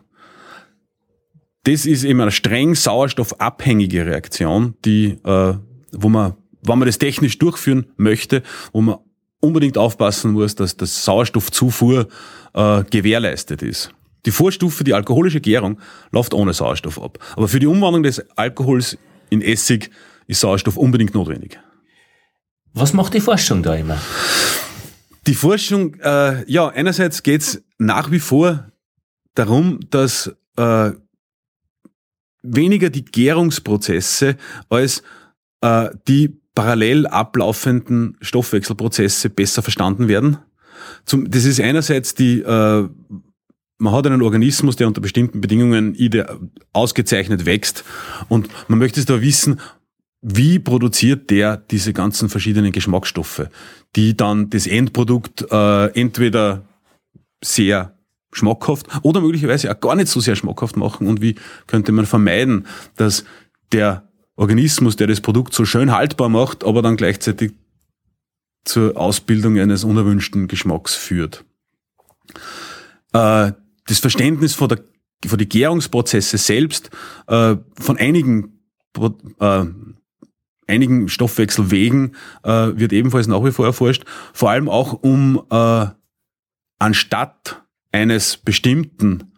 [1.63, 5.53] Das ist eben eine streng sauerstoffabhängige Reaktion, die, äh,
[5.91, 8.97] wo man, wenn man das technisch durchführen möchte, wo man
[9.41, 12.07] unbedingt aufpassen muss, dass das Sauerstoffzufuhr
[12.53, 13.93] äh, gewährleistet ist.
[14.26, 15.80] Die Vorstufe, die alkoholische Gärung,
[16.11, 17.20] läuft ohne Sauerstoff ab.
[17.36, 18.97] Aber für die Umwandlung des Alkohols
[19.30, 19.91] in Essig
[20.28, 21.59] ist Sauerstoff unbedingt notwendig.
[22.74, 23.97] Was macht die Forschung da immer?
[25.28, 28.72] Die Forschung, äh, ja, einerseits geht's nach wie vor
[29.36, 30.91] darum, dass äh,
[32.41, 34.38] weniger die Gärungsprozesse
[34.70, 35.03] als
[35.61, 40.39] äh, die parallel ablaufenden Stoffwechselprozesse besser verstanden werden.
[41.05, 42.89] Zum, das ist einerseits die, äh,
[43.80, 45.97] man hat einen Organismus, der unter bestimmten Bedingungen
[46.73, 47.84] ausgezeichnet wächst
[48.27, 49.59] und man möchte es da wissen,
[50.21, 53.47] wie produziert der diese ganzen verschiedenen Geschmacksstoffe,
[53.95, 56.65] die dann das Endprodukt äh, entweder
[57.43, 57.97] sehr
[58.32, 61.36] schmackhaft oder möglicherweise auch gar nicht so sehr schmackhaft machen und wie
[61.67, 62.67] könnte man vermeiden,
[62.97, 63.23] dass
[63.71, 67.53] der Organismus, der das Produkt so schön haltbar macht, aber dann gleichzeitig
[68.65, 71.45] zur Ausbildung eines unerwünschten Geschmacks führt.
[73.13, 73.53] Äh,
[73.89, 74.83] das Verständnis von, der,
[75.25, 76.89] von die Gärungsprozesse selbst
[77.27, 78.59] äh, von einigen
[79.39, 79.65] äh,
[80.67, 85.87] einigen Stoffwechselwegen äh, wird ebenfalls nach wie vor erforscht, vor allem auch um äh,
[86.77, 89.31] anstatt eines bestimmten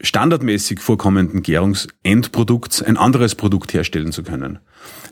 [0.00, 4.60] standardmäßig vorkommenden Gärungsendprodukts ein anderes Produkt herstellen zu können.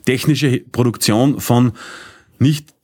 [0.05, 1.73] Technische Produktion von
[2.39, 2.74] nicht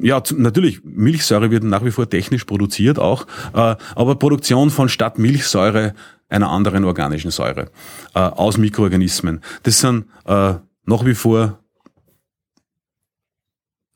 [0.00, 5.18] ja, natürlich, Milchsäure wird nach wie vor technisch produziert auch, äh, aber Produktion von statt
[5.18, 5.94] Milchsäure
[6.28, 7.70] einer anderen organischen Säure
[8.14, 9.40] äh, aus Mikroorganismen.
[9.62, 11.60] Das sind äh, nach wie vor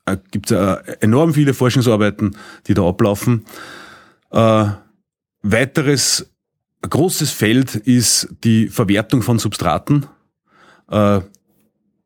[0.05, 2.35] äh, gibt äh, enorm viele Forschungsarbeiten,
[2.67, 3.45] die da ablaufen.
[5.43, 6.31] Weiteres
[6.89, 10.05] großes Feld ist die Verwertung von Substraten.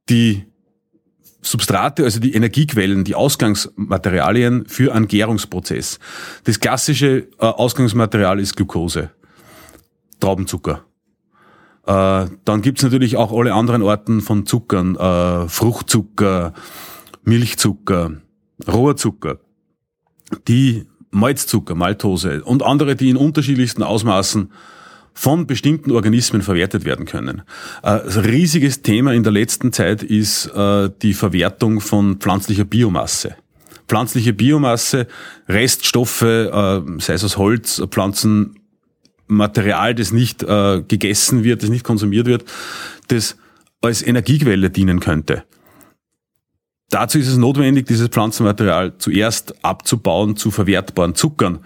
[0.10, 0.46] Die
[1.46, 6.00] Substrate, also die Energiequellen, die Ausgangsmaterialien für einen Gärungsprozess.
[6.44, 9.12] Das klassische äh, Ausgangsmaterial ist Glucose,
[10.20, 10.86] Traubenzucker.
[11.86, 16.54] Äh, dann gibt's natürlich auch alle anderen Arten von Zuckern, äh, Fruchtzucker,
[17.24, 18.14] Milchzucker,
[18.68, 19.38] Rohrzucker,
[20.48, 24.52] die Malzzucker, Maltose und andere, die in unterschiedlichsten Ausmaßen
[25.16, 27.42] von bestimmten Organismen verwertet werden können.
[27.82, 33.38] Ein äh, riesiges Thema in der letzten Zeit ist äh, die Verwertung von pflanzlicher Biomasse.
[33.88, 35.08] Pflanzliche Biomasse,
[35.48, 42.46] Reststoffe, äh, sei es aus Holz, Pflanzenmaterial, das nicht gegessen wird, das nicht konsumiert wird,
[43.08, 43.38] das
[43.82, 45.44] als Energiequelle dienen könnte.
[46.90, 51.60] Dazu ist es notwendig, dieses Pflanzenmaterial zuerst abzubauen zu verwertbaren Zuckern.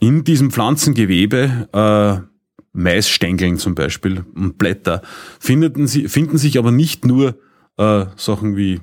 [0.00, 2.28] In diesem Pflanzengewebe, äh,
[2.72, 5.02] Maisstängeln zum Beispiel und Blätter,
[5.40, 7.38] finden, sie, finden sich aber nicht nur
[7.76, 8.80] äh, Sachen wie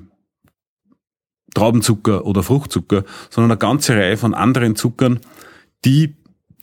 [1.54, 5.20] Traubenzucker oder Fruchtzucker, sondern eine ganze Reihe von anderen Zuckern,
[5.86, 6.16] die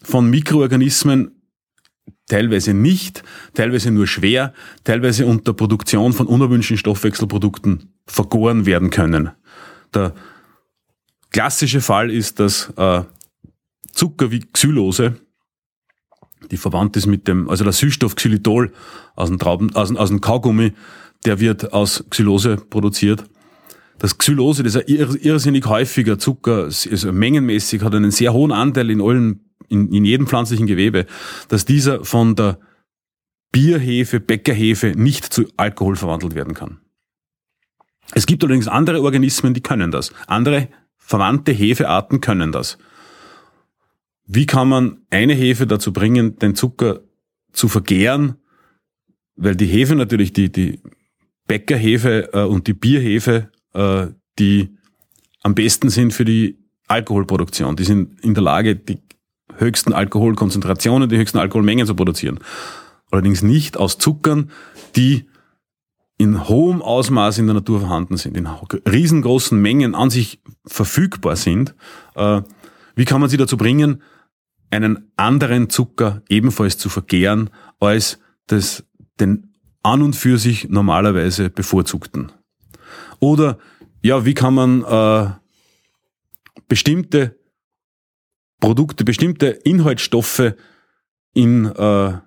[0.04, 1.32] von Mikroorganismen
[2.28, 3.24] teilweise nicht,
[3.56, 9.32] teilweise nur schwer, teilweise unter Produktion von unerwünschten Stoffwechselprodukten vergoren werden können.
[9.94, 10.14] Der
[11.32, 13.02] klassische Fall ist, dass äh,
[13.94, 15.16] Zucker wie Xylose,
[16.52, 18.74] die verwandt ist mit dem, also der Süßstoff Xylitol
[19.16, 20.74] aus dem Trauben, aus, aus dem Kaugummi,
[21.26, 23.24] der wird aus Xylose produziert.
[24.00, 28.90] Das Xylose, das ist ein irrsinnig häufiger Zucker, also mengenmäßig hat einen sehr hohen Anteil
[28.90, 31.06] in allen, in, in jedem pflanzlichen Gewebe,
[31.48, 32.60] dass dieser von der
[33.52, 36.80] Bierhefe, Bäckerhefe nicht zu Alkohol verwandelt werden kann.
[38.12, 40.12] Es gibt allerdings andere Organismen, die können das.
[40.28, 40.68] Andere
[40.98, 42.78] verwandte Hefearten können das.
[44.26, 47.02] Wie kann man eine Hefe dazu bringen, den Zucker
[47.52, 48.36] zu vergären?
[49.36, 50.80] Weil die Hefe natürlich, die, die
[51.48, 54.08] Bäckerhefe äh, und die Bierhefe, äh,
[54.40, 54.76] die
[55.42, 56.58] am besten sind für die
[56.88, 57.76] Alkoholproduktion.
[57.76, 59.00] Die sind in der Lage, die
[59.58, 62.40] höchsten Alkoholkonzentrationen, die höchsten Alkoholmengen zu produzieren.
[63.12, 64.52] Allerdings nicht aus Zuckern,
[64.96, 65.28] die
[66.18, 71.76] in hohem Ausmaß in der Natur vorhanden sind, in riesengroßen Mengen an sich verfügbar sind.
[72.16, 72.42] Äh,
[72.96, 74.02] wie kann man sie dazu bringen,
[74.74, 77.50] einen anderen Zucker ebenfalls zu vergären
[77.80, 78.84] als das,
[79.20, 79.54] den
[79.84, 82.32] an und für sich normalerweise bevorzugten.
[83.20, 83.58] Oder
[84.02, 85.32] ja, wie kann man äh,
[86.68, 87.38] bestimmte
[88.60, 90.54] Produkte, bestimmte Inhaltsstoffe
[91.34, 92.18] in äh,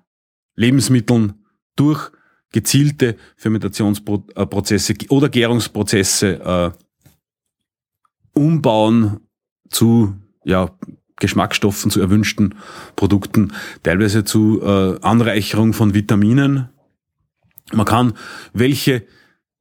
[0.55, 1.45] Lebensmitteln
[1.75, 2.11] durch
[2.51, 6.71] gezielte Fermentationsprozesse oder Gärungsprozesse äh,
[8.33, 9.19] umbauen
[9.69, 10.77] zu ja,
[11.19, 12.55] Geschmacksstoffen, zu erwünschten
[12.95, 13.53] Produkten,
[13.83, 16.69] teilweise zu äh, Anreicherung von Vitaminen.
[17.73, 18.13] Man kann
[18.53, 19.03] welche,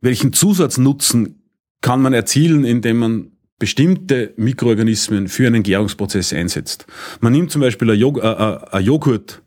[0.01, 1.43] welchen Zusatznutzen
[1.81, 6.87] kann man erzielen, indem man bestimmte Mikroorganismen für einen Gärungsprozess einsetzt.
[7.21, 9.43] Man nimmt zum Beispiel ein, Jog äh, äh, Joghurt,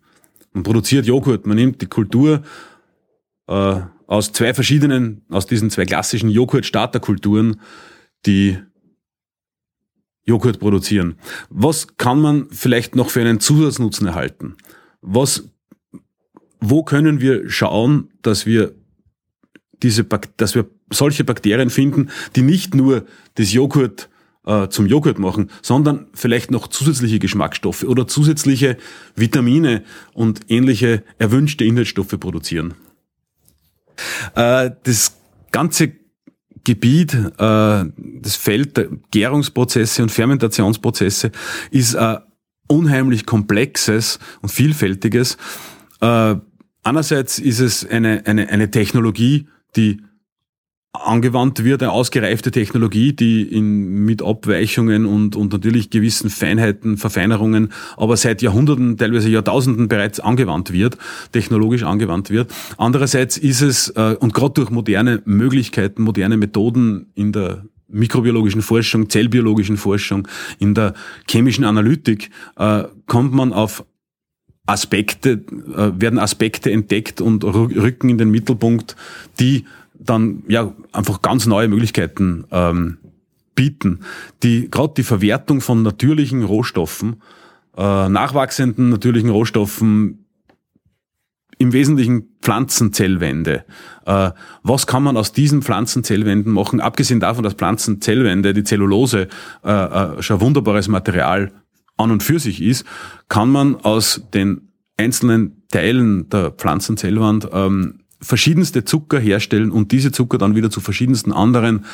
[0.52, 2.42] man produziert Joghurt, man nimmt die Kultur
[3.48, 3.76] äh,
[4.08, 7.62] aus zwei verschiedenen, aus diesen zwei klassischen Joghurt-Starterkulturen,
[8.26, 8.58] die
[10.30, 11.16] Joghurt produzieren.
[11.50, 14.56] Was kann man vielleicht noch für einen Zusatznutzen erhalten?
[15.02, 15.50] Was,
[16.60, 18.74] wo können wir schauen, dass wir
[19.82, 20.04] diese,
[20.38, 23.06] dass wir solche Bakterien finden, die nicht nur
[23.36, 24.10] das Joghurt
[24.46, 28.78] äh, zum Joghurt machen, sondern vielleicht noch zusätzliche Geschmacksstoffe oder zusätzliche
[29.16, 32.74] Vitamine und ähnliche erwünschte Inhaltsstoffe produzieren.
[34.36, 35.18] Äh, das
[35.52, 35.94] ganze
[36.64, 41.32] Gebiet, äh, das Feld der Gärungsprozesse und Fermentationsprozesse
[41.72, 42.20] ist ein
[42.68, 45.38] unheimlich komplexes und vielfältiges.
[46.02, 46.36] Äh,
[46.84, 50.02] einerseits ist es eine, eine, eine Technologie, die
[50.92, 57.72] angewandt wird, eine ausgereifte Technologie, die in, mit Abweichungen und, und natürlich gewissen Feinheiten, Verfeinerungen,
[57.96, 60.98] aber seit Jahrhunderten, teilweise Jahrtausenden bereits angewandt wird,
[61.32, 62.52] technologisch angewandt wird.
[62.78, 69.10] Andererseits ist es, äh, und gerade durch moderne Möglichkeiten, moderne Methoden in der mikrobiologischen Forschung,
[69.10, 70.28] zellbiologischen Forschung,
[70.58, 70.96] in der
[71.30, 73.84] chemischen Analytik, äh, kommt man auf
[74.66, 75.44] Aspekte,
[75.76, 78.96] äh, werden Aspekte entdeckt und rücken in den Mittelpunkt,
[79.40, 79.66] die
[80.00, 82.98] dann ja einfach ganz neue Möglichkeiten ähm,
[83.56, 84.00] bieten,
[84.44, 87.22] die gerade die Verwertung von natürlichen Rohstoffen,
[87.78, 90.26] äh, nachwachsenden natürlichen Rohstoffen,
[91.60, 93.66] im Wesentlichen Pflanzenzellwände.
[94.06, 94.32] Äh,
[94.64, 96.80] was kann man aus diesen Pflanzenzellwänden machen?
[96.80, 99.28] Abgesehen davon, dass Pflanzenzellwände, die Zellulose,
[99.64, 101.52] äh, äh, schon wunderbares Material
[101.98, 102.86] an und für sich ist,
[103.28, 110.38] kann man aus den einzelnen Teilen der Pflanzenzellwand ähm, verschiedenste Zucker herstellen und diese Zucker
[110.38, 111.86] dann wieder zu verschiedensten anderen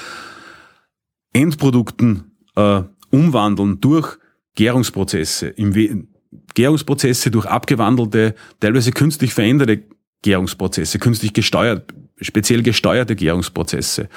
[1.33, 4.17] Endprodukten äh, umwandeln durch
[4.55, 5.47] Gärungsprozesse.
[5.47, 6.07] Im
[6.53, 9.83] Gärungsprozesse durch abgewandelte, teilweise künstlich veränderte
[10.21, 14.09] Gärungsprozesse, künstlich gesteuert, speziell gesteuerte Gärungsprozesse.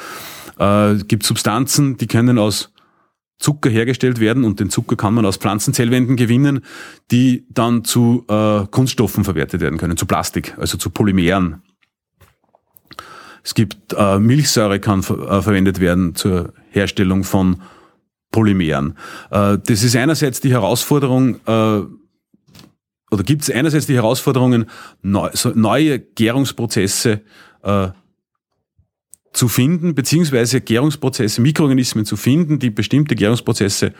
[0.59, 2.73] Äh, gibt Substanzen, die können aus
[3.39, 6.61] Zucker hergestellt werden und den Zucker kann man aus Pflanzenzellwänden gewinnen,
[7.11, 11.63] die dann zu äh, Kunststoffen verwertet werden können, zu Plastik, also zu Polymeren.
[13.43, 17.63] Es gibt äh, Milchsäure kann äh, verwendet werden zur Herstellung von
[18.31, 18.97] Polymeren.
[19.31, 21.83] Äh, das ist einerseits die Herausforderung, äh,
[23.11, 24.67] oder gibt es einerseits die Herausforderungen,
[25.03, 27.23] neu, so neue Gärungsprozesse
[27.63, 27.89] äh,
[29.33, 33.93] zu finden, beziehungsweise Gärungsprozesse, Mikroorganismen zu finden, die bestimmte Gärungsprozesse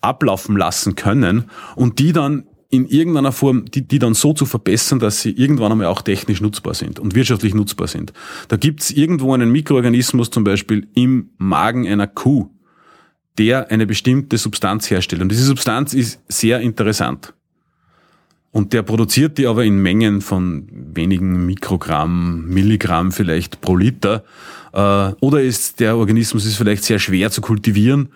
[0.00, 4.98] ablaufen lassen können und die dann in irgendeiner Form, die, die dann so zu verbessern,
[4.98, 8.12] dass sie irgendwann einmal auch technisch nutzbar sind und wirtschaftlich nutzbar sind.
[8.48, 12.50] Da gibt's irgendwo einen Mikroorganismus, zum Beispiel im Magen einer Kuh,
[13.38, 15.22] der eine bestimmte Substanz herstellt.
[15.22, 17.34] Und diese Substanz ist sehr interessant.
[18.50, 24.24] Und der produziert die aber in Mengen von wenigen Mikrogramm, Milligramm vielleicht pro Liter.
[24.72, 28.10] Äh, oder ist der Organismus ist vielleicht sehr schwer zu kultivieren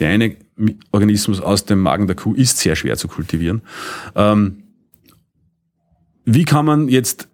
[0.00, 0.36] der eine
[0.92, 3.62] Organismus aus dem Magen der Kuh ist sehr schwer zu kultivieren.
[4.14, 4.62] Ähm,
[6.24, 7.28] wie kann man jetzt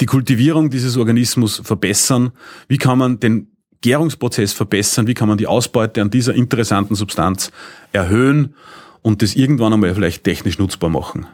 [0.00, 2.32] die Kultivierung dieses Organismus verbessern?
[2.68, 3.48] Wie kann man den
[3.80, 5.06] Gärungsprozess verbessern?
[5.06, 7.52] Wie kann man die Ausbeute an dieser interessanten Substanz
[7.92, 8.54] erhöhen
[9.02, 11.26] und das irgendwann einmal vielleicht technisch nutzbar machen?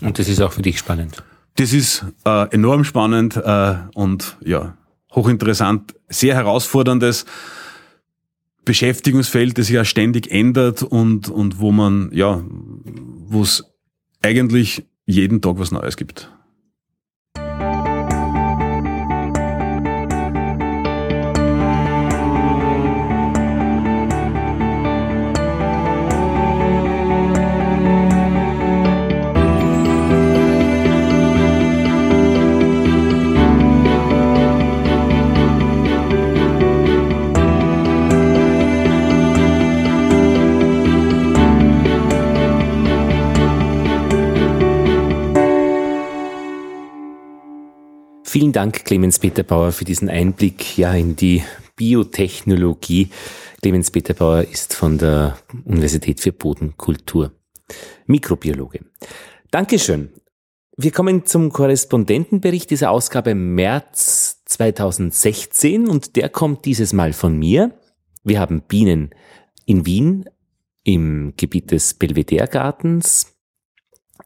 [0.00, 1.22] Und das ist auch für dich spannend.
[1.56, 4.76] Das ist äh, enorm spannend äh, und ja,
[5.14, 7.26] hochinteressant, sehr herausforderndes.
[8.70, 13.64] Beschäftigungsfeld, das sich ja ständig ändert und, und wo man, ja, wo es
[14.22, 16.30] eigentlich jeden Tag was Neues gibt.
[48.30, 51.42] Vielen Dank, Clemens Peter Bauer, für diesen Einblick ja, in die
[51.74, 53.08] Biotechnologie.
[53.60, 57.32] Clemens Peter Bauer ist von der Universität für Bodenkultur
[58.06, 58.84] Mikrobiologe.
[59.50, 60.10] Dankeschön.
[60.76, 67.72] Wir kommen zum Korrespondentenbericht dieser Ausgabe März 2016 und der kommt dieses Mal von mir.
[68.22, 69.10] Wir haben Bienen
[69.66, 70.30] in Wien
[70.84, 73.39] im Gebiet des Belvedere Gartens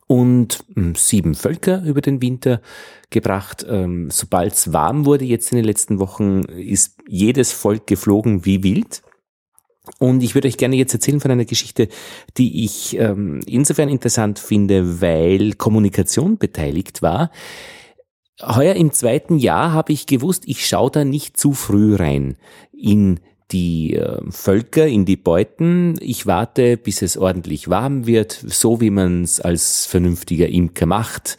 [0.07, 2.61] und hm, sieben Völker über den Winter
[3.11, 3.65] gebracht.
[3.69, 8.63] Ähm, Sobald es warm wurde, jetzt in den letzten Wochen, ist jedes Volk geflogen wie
[8.63, 9.03] wild.
[9.99, 11.89] Und ich würde euch gerne jetzt erzählen von einer Geschichte,
[12.39, 17.31] die ich ähm, insofern interessant finde, weil Kommunikation beteiligt war.
[18.41, 22.37] Heuer im zweiten Jahr habe ich gewusst, ich schaue da nicht zu früh rein
[22.73, 23.21] in
[23.51, 25.97] die äh, Völker, in die Beuten.
[26.01, 31.37] Ich warte, bis es ordentlich warm wird, so wie man es als vernünftiger Imker macht.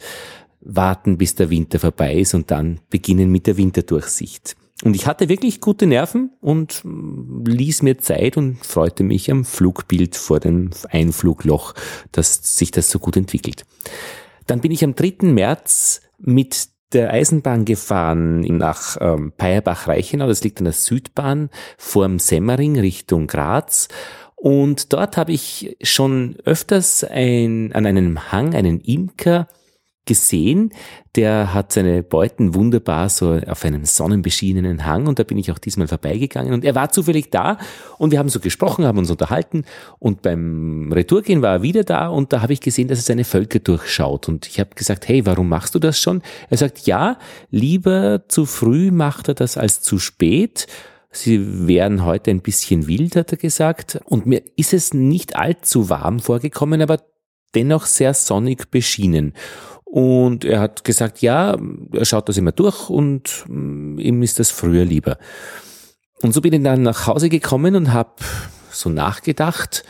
[0.60, 4.56] Warten, bis der Winter vorbei ist und dann beginnen mit der Winterdurchsicht.
[4.84, 10.16] Und ich hatte wirklich gute Nerven und ließ mir Zeit und freute mich am Flugbild
[10.16, 11.74] vor dem Einflugloch,
[12.12, 13.64] dass sich das so gut entwickelt.
[14.46, 15.32] Dann bin ich am 3.
[15.32, 22.78] März mit der Eisenbahn gefahren nach ähm, Peierbach-Reichenau, das liegt an der Südbahn, vorm Semmering
[22.78, 23.88] Richtung Graz.
[24.36, 29.48] Und dort habe ich schon öfters ein, an einem Hang einen Imker
[30.06, 30.72] gesehen.
[31.14, 35.58] Der hat seine Beuten wunderbar so auf einem sonnenbeschienenen Hang und da bin ich auch
[35.58, 37.58] diesmal vorbeigegangen und er war zufällig da
[37.98, 39.64] und wir haben so gesprochen, haben uns unterhalten
[39.98, 43.24] und beim Retourgehen war er wieder da und da habe ich gesehen, dass er seine
[43.24, 46.22] Völker durchschaut und ich habe gesagt, hey, warum machst du das schon?
[46.48, 47.18] Er sagt, ja,
[47.50, 50.66] lieber zu früh macht er das als zu spät.
[51.10, 53.98] Sie wären heute ein bisschen wild, hat er gesagt.
[54.04, 57.00] Und mir ist es nicht allzu warm vorgekommen, aber
[57.54, 59.32] dennoch sehr sonnig beschienen.
[59.88, 61.56] Und er hat gesagt, ja,
[61.92, 65.16] er schaut das immer durch und mm, ihm ist das früher lieber.
[66.22, 68.10] Und so bin ich dann nach Hause gekommen und habe
[68.70, 69.84] so nachgedacht,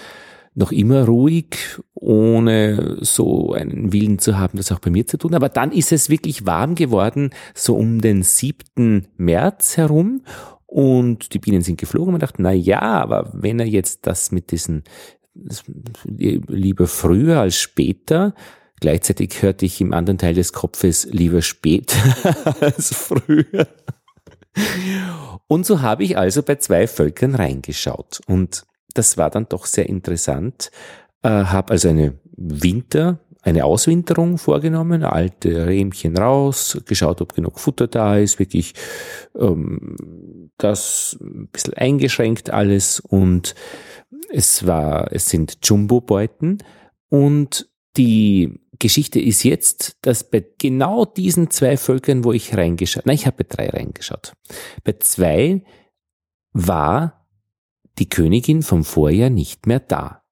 [0.54, 5.34] noch immer ruhig, ohne so einen Willen zu haben, das auch bei mir zu tun.
[5.34, 9.06] Aber dann ist es wirklich warm geworden, so um den 7.
[9.16, 10.22] März herum.
[10.66, 14.32] Und die Bienen sind geflogen und man dachte, na ja, aber wenn er jetzt das
[14.32, 14.84] mit diesen,
[16.04, 18.34] lieber früher als später,
[18.80, 21.96] Gleichzeitig hörte ich im anderen Teil des Kopfes lieber spät
[22.60, 23.66] als früher.
[25.48, 28.20] Und so habe ich also bei zwei Völkern reingeschaut.
[28.26, 30.70] Und das war dann doch sehr interessant.
[31.22, 37.86] Äh, habe also eine Winter, eine Auswinterung vorgenommen, alte Rähmchen raus, geschaut, ob genug Futter
[37.86, 38.74] da ist, wirklich
[39.38, 43.54] ähm, das ein bisschen eingeschränkt alles und
[44.30, 46.58] es war, es sind Jumbo-Beuten
[47.08, 53.14] und die Geschichte ist jetzt, dass bei genau diesen zwei Völkern, wo ich reingeschaut, nein,
[53.14, 54.32] ich habe bei drei reingeschaut.
[54.84, 55.62] Bei zwei
[56.52, 57.26] war
[57.98, 60.22] die Königin vom Vorjahr nicht mehr da.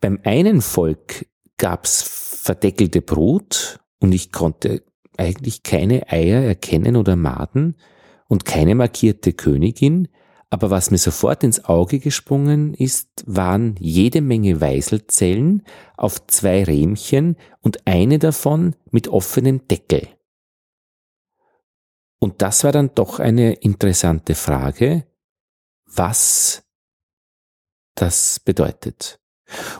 [0.00, 1.26] Beim einen Volk
[1.56, 2.02] gab's
[2.42, 4.82] verdeckelte Brut und ich konnte
[5.16, 7.76] eigentlich keine Eier erkennen oder Maden
[8.28, 10.08] und keine markierte Königin,
[10.48, 15.66] aber was mir sofort ins Auge gesprungen ist, waren jede Menge Weiselzellen
[15.96, 20.08] auf zwei Rähmchen und eine davon mit offenen Deckel.
[22.18, 25.06] Und das war dann doch eine interessante Frage,
[25.84, 26.64] was
[27.94, 29.20] das bedeutet.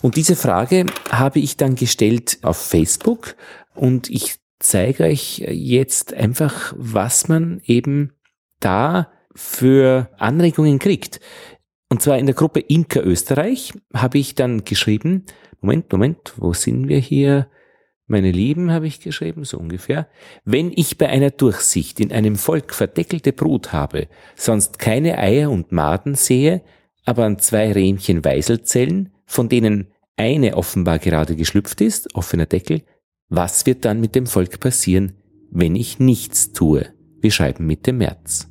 [0.03, 3.37] Und diese Frage habe ich dann gestellt auf Facebook
[3.75, 8.13] und ich zeige euch jetzt einfach, was man eben
[8.61, 11.21] da für Anregungen kriegt.
[11.89, 15.25] Und zwar in der Gruppe Imker Österreich habe ich dann geschrieben,
[15.61, 17.49] Moment, Moment, wo sind wir hier?
[18.09, 20.09] Meine Lieben, habe ich geschrieben, so ungefähr.
[20.45, 24.07] Wenn ich bei einer Durchsicht in einem Volk verdeckelte Brut habe,
[24.37, 26.63] sonst keine Eier und Maden sehe,
[27.05, 32.83] aber an zwei Rähmchen Weiselzellen, von denen eine offenbar gerade geschlüpft ist, offener Deckel,
[33.29, 35.15] was wird dann mit dem Volk passieren,
[35.51, 36.87] wenn ich nichts tue?
[37.21, 38.49] Wir schreiben Mitte März.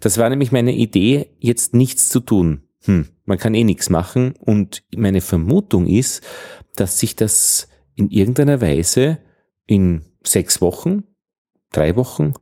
[0.00, 2.62] Das war nämlich meine Idee, jetzt nichts zu tun.
[2.84, 6.22] Hm, man kann eh nichts machen und meine Vermutung ist,
[6.76, 9.18] dass sich das in irgendeiner Weise
[9.66, 11.04] in sechs Wochen,
[11.72, 12.34] drei Wochen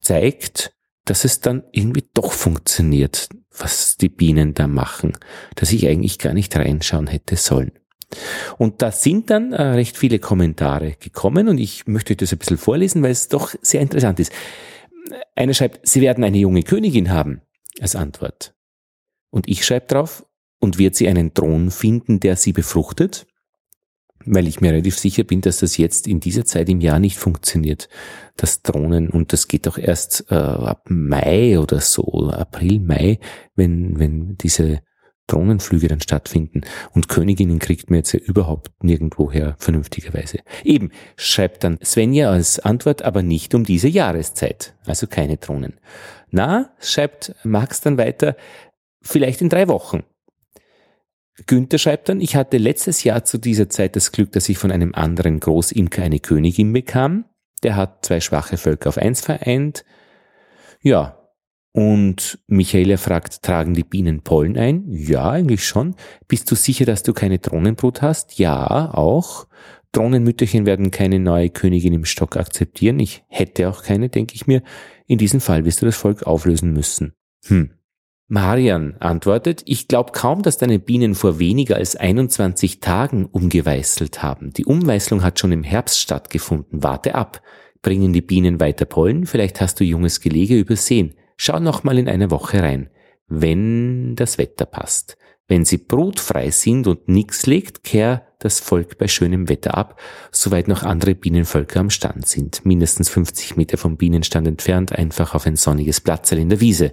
[0.00, 0.74] zeigt,
[1.04, 5.16] dass es dann irgendwie doch funktioniert, was die Bienen da machen,
[5.54, 7.72] dass ich eigentlich gar nicht reinschauen hätte sollen.
[8.58, 12.58] Und da sind dann äh, recht viele Kommentare gekommen und ich möchte das ein bisschen
[12.58, 14.32] vorlesen, weil es doch sehr interessant ist.
[15.34, 17.42] Einer schreibt, Sie werden eine junge Königin haben
[17.80, 18.54] als Antwort.
[19.30, 20.24] Und ich schreibe drauf,
[20.60, 23.26] und wird sie einen Thron finden, der sie befruchtet?
[24.26, 27.16] Weil ich mir relativ sicher bin, dass das jetzt in dieser Zeit im Jahr nicht
[27.16, 27.88] funktioniert,
[28.36, 29.08] das Drohnen.
[29.08, 33.18] Und das geht auch erst äh, ab Mai oder so, April, Mai,
[33.56, 34.82] wenn, wenn diese
[35.30, 36.62] Drohnenflüge dann stattfinden.
[36.92, 40.38] Und Königinnen kriegt man jetzt ja überhaupt nirgendwoher vernünftigerweise.
[40.64, 44.74] Eben, schreibt dann Svenja als Antwort, aber nicht um diese Jahreszeit.
[44.86, 45.74] Also keine Drohnen.
[46.30, 48.36] Na, schreibt Max dann weiter,
[49.02, 50.02] vielleicht in drei Wochen.
[51.46, 54.70] Günther schreibt dann, ich hatte letztes Jahr zu dieser Zeit das Glück, dass ich von
[54.70, 57.24] einem anderen Großimker eine Königin bekam.
[57.62, 59.84] Der hat zwei schwache Völker auf eins vereint.
[60.82, 61.19] Ja.
[61.72, 64.84] Und Michaela fragt, tragen die Bienen Pollen ein?
[64.88, 65.94] Ja, eigentlich schon.
[66.26, 68.38] Bist du sicher, dass du keine Drohnenbrut hast?
[68.38, 69.46] Ja, auch.
[69.92, 72.98] Drohnenmütterchen werden keine neue Königin im Stock akzeptieren.
[72.98, 74.62] Ich hätte auch keine, denke ich mir.
[75.06, 77.14] In diesem Fall wirst du das Volk auflösen müssen.
[77.46, 77.70] Hm.
[78.28, 84.52] Marian antwortet, ich glaube kaum, dass deine Bienen vor weniger als 21 Tagen umgeweißelt haben.
[84.52, 86.84] Die Umweißlung hat schon im Herbst stattgefunden.
[86.84, 87.42] Warte ab.
[87.82, 89.26] Bringen die Bienen weiter Pollen?
[89.26, 91.14] Vielleicht hast du junges Gelege übersehen.
[91.42, 92.90] Schau noch mal in eine Woche rein.
[93.26, 95.16] Wenn das Wetter passt.
[95.48, 99.98] Wenn sie brutfrei sind und nix legt, kehr das Volk bei schönem Wetter ab,
[100.30, 102.66] soweit noch andere Bienenvölker am Stand sind.
[102.66, 106.92] Mindestens 50 Meter vom Bienenstand entfernt, einfach auf ein sonniges Platzl in der Wiese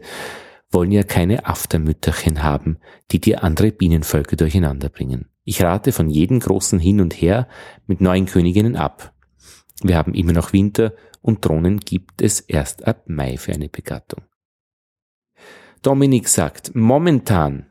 [0.72, 2.78] wollen ja keine Aftermütterchen haben,
[3.11, 5.26] die dir andere Bienenvölker durcheinander bringen.
[5.44, 7.49] Ich rate von jedem großen Hin und Her
[7.86, 9.14] mit neuen Königinnen ab.
[9.84, 14.24] Wir haben immer noch Winter und Drohnen gibt es erst ab Mai für eine Begattung.
[15.82, 17.66] Dominik sagt, momentan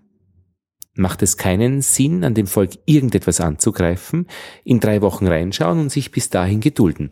[0.94, 4.26] macht es keinen Sinn, an dem Volk irgendetwas anzugreifen,
[4.64, 7.10] in drei Wochen reinschauen und sich bis dahin gedulden.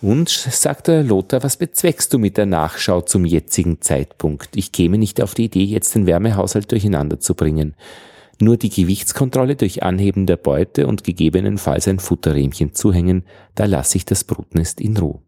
[0.00, 4.56] Und, sagte Lothar, was bezweckst du mit der Nachschau zum jetzigen Zeitpunkt?
[4.56, 7.74] Ich käme nicht auf die Idee, jetzt den Wärmehaushalt durcheinander zu bringen.
[8.40, 13.24] Nur die Gewichtskontrolle durch Anheben der Beute und gegebenenfalls ein Futterrähmchen zuhängen,
[13.56, 15.20] da lasse ich das Brutnest in Ruhe.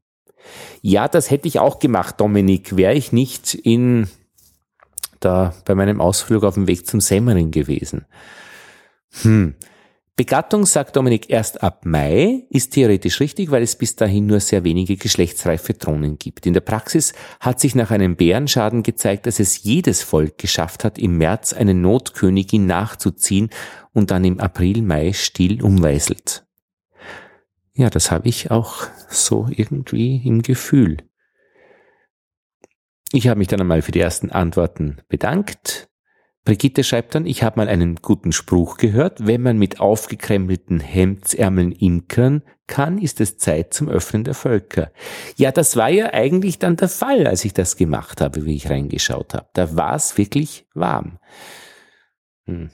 [0.80, 4.06] Ja, das hätte ich auch gemacht, Dominik, wäre ich nicht in
[5.20, 8.06] da bei meinem Ausflug auf dem Weg zum Semmering gewesen.
[9.22, 9.54] Hm,
[10.20, 14.64] Begattung, sagt Dominik, erst ab Mai ist theoretisch richtig, weil es bis dahin nur sehr
[14.64, 16.44] wenige geschlechtsreife Drohnen gibt.
[16.44, 20.98] In der Praxis hat sich nach einem Bärenschaden gezeigt, dass es jedes Volk geschafft hat,
[20.98, 23.48] im März eine Notkönigin nachzuziehen
[23.94, 26.44] und dann im April, Mai still umweiselt.
[27.72, 30.98] Ja, das habe ich auch so irgendwie im Gefühl.
[33.12, 35.90] Ich habe mich dann einmal für die ersten Antworten bedankt
[36.44, 41.72] Brigitte schreibt dann, ich habe mal einen guten Spruch gehört, wenn man mit aufgekrempelten Hemdsärmeln
[41.72, 44.90] imkern kann, ist es Zeit zum Öffnen der Völker.
[45.36, 48.70] Ja, das war ja eigentlich dann der Fall, als ich das gemacht habe, wie ich
[48.70, 49.48] reingeschaut habe.
[49.52, 51.18] Da war es wirklich warm.
[52.46, 52.70] Hm.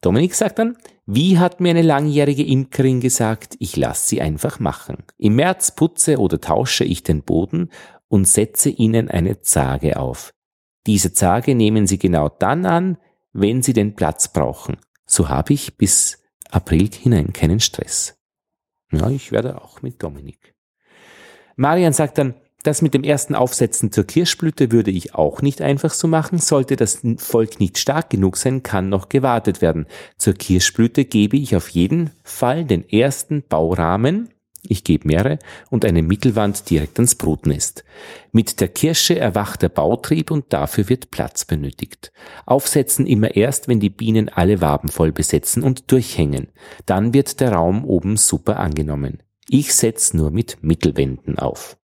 [0.00, 0.76] Dominik sagt dann,
[1.06, 4.98] wie hat mir eine langjährige Imkerin gesagt, ich lasse sie einfach machen.
[5.16, 7.70] Im März putze oder tausche ich den Boden
[8.08, 10.32] und setze ihnen eine Zage auf.
[10.86, 12.98] Diese Zage nehmen Sie genau dann an,
[13.32, 14.78] wenn Sie den Platz brauchen.
[15.06, 16.18] So habe ich bis
[16.50, 18.18] April hinein keinen Stress.
[18.90, 20.54] Ja, ich werde auch mit Dominik.
[21.56, 25.92] Marian sagt dann, das mit dem ersten Aufsetzen zur Kirschblüte würde ich auch nicht einfach
[25.92, 26.38] so machen.
[26.38, 29.86] Sollte das Volk nicht stark genug sein, kann noch gewartet werden.
[30.16, 34.30] Zur Kirschblüte gebe ich auf jeden Fall den ersten Baurahmen
[34.62, 35.38] ich gebe mehrere
[35.70, 37.84] und eine Mittelwand direkt ans Brutnest.
[38.32, 42.12] Mit der Kirsche erwacht der Bautrieb und dafür wird Platz benötigt.
[42.46, 46.48] Aufsetzen immer erst, wenn die Bienen alle Waben voll besetzen und durchhängen.
[46.86, 49.22] Dann wird der Raum oben super angenommen.
[49.48, 51.78] Ich setze nur mit Mittelwänden auf.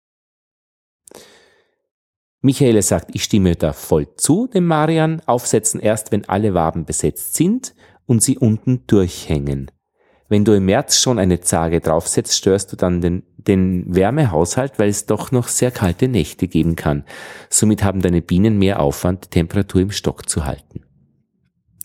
[2.42, 5.22] Michaele sagt, ich stimme da voll zu, dem Marian.
[5.24, 7.74] Aufsetzen erst, wenn alle Waben besetzt sind
[8.04, 9.70] und sie unten durchhängen.
[10.34, 14.88] Wenn du im März schon eine Zage draufsetzt, störst du dann den, den Wärmehaushalt, weil
[14.88, 17.04] es doch noch sehr kalte Nächte geben kann.
[17.50, 20.80] Somit haben deine Bienen mehr Aufwand, die Temperatur im Stock zu halten.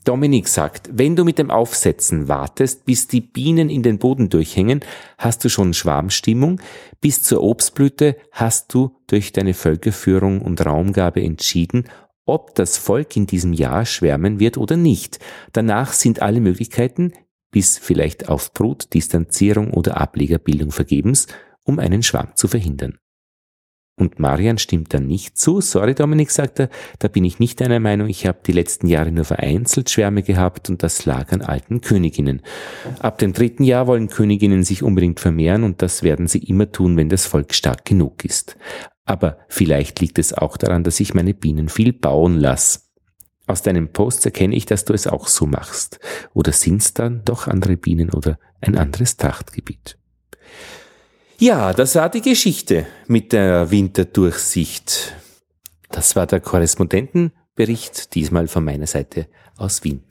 [0.03, 4.79] Dominik sagt, wenn du mit dem Aufsetzen wartest, bis die Bienen in den Boden durchhängen,
[5.19, 6.59] hast du schon Schwarmstimmung.
[7.01, 11.83] Bis zur Obstblüte hast du durch deine Völkerführung und Raumgabe entschieden,
[12.25, 15.19] ob das Volk in diesem Jahr schwärmen wird oder nicht.
[15.53, 17.13] Danach sind alle Möglichkeiten,
[17.51, 21.27] bis vielleicht auf Brut, Distanzierung oder Ablegerbildung vergebens,
[21.63, 22.97] um einen Schwamm zu verhindern.
[23.99, 25.59] Und Marian stimmt dann nicht zu.
[25.59, 26.69] Sorry, Dominik, sagt er,
[26.99, 28.07] da bin ich nicht deiner Meinung.
[28.07, 32.41] Ich habe die letzten Jahre nur vereinzelt Schwärme gehabt und das lag an alten Königinnen.
[32.99, 36.95] Ab dem dritten Jahr wollen Königinnen sich unbedingt vermehren und das werden sie immer tun,
[36.95, 38.55] wenn das Volk stark genug ist.
[39.03, 42.79] Aber vielleicht liegt es auch daran, dass ich meine Bienen viel bauen lasse.
[43.49, 45.99] Aus deinem Post erkenne ich, dass du es auch so machst.
[46.35, 49.97] Oder sind es dann doch andere Bienen oder ein anderes Trachtgebiet?
[51.39, 55.15] Ja, das war die Geschichte mit der Winterdurchsicht.
[55.89, 59.25] Das war der Korrespondentenbericht, diesmal von meiner Seite
[59.57, 60.03] aus Wien.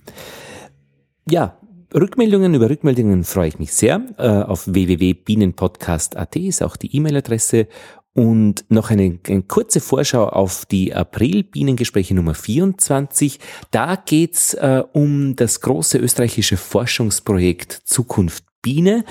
[1.31, 1.61] Ja,
[1.95, 4.03] Rückmeldungen über Rückmeldungen freue ich mich sehr.
[4.19, 7.69] Äh, auf www.bienenpodcast.at ist auch die E-Mail-Adresse
[8.19, 13.39] Und noch eine, eine kurze Vorschau auf die April-Bienengespräche Nummer 24.
[13.71, 19.05] Da geht's äh, um das große österreichische Forschungsprojekt Zukunft Biene.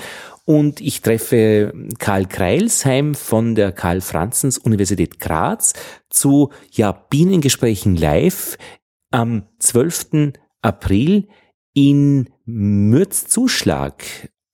[0.44, 5.72] Und ich treffe Karl Kreilsheim von der Karl-Franzens-Universität Graz
[6.10, 8.58] zu ja, Bienengesprächen live
[9.10, 10.34] am 12.
[10.60, 11.28] April
[11.72, 14.04] in Mürzzuschlag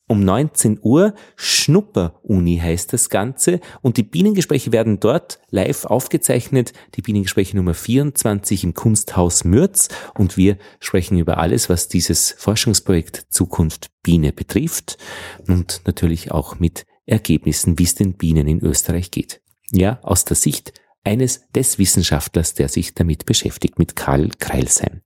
[0.06, 1.14] um 19 Uhr.
[1.36, 3.60] Schnupper-Uni heißt das Ganze.
[3.80, 6.72] Und die Bienengespräche werden dort live aufgezeichnet.
[6.94, 9.88] Die Bienengespräche Nummer 24 im Kunsthaus Mürz.
[10.14, 14.98] Und wir sprechen über alles, was dieses Forschungsprojekt Zukunft Biene betrifft.
[15.46, 19.40] Und natürlich auch mit Ergebnissen, wie es den Bienen in Österreich geht.
[19.72, 20.72] Ja, aus der Sicht
[21.04, 25.02] eines des Wissenschaftlers, der sich damit beschäftigt, mit Karl Kreilsheim.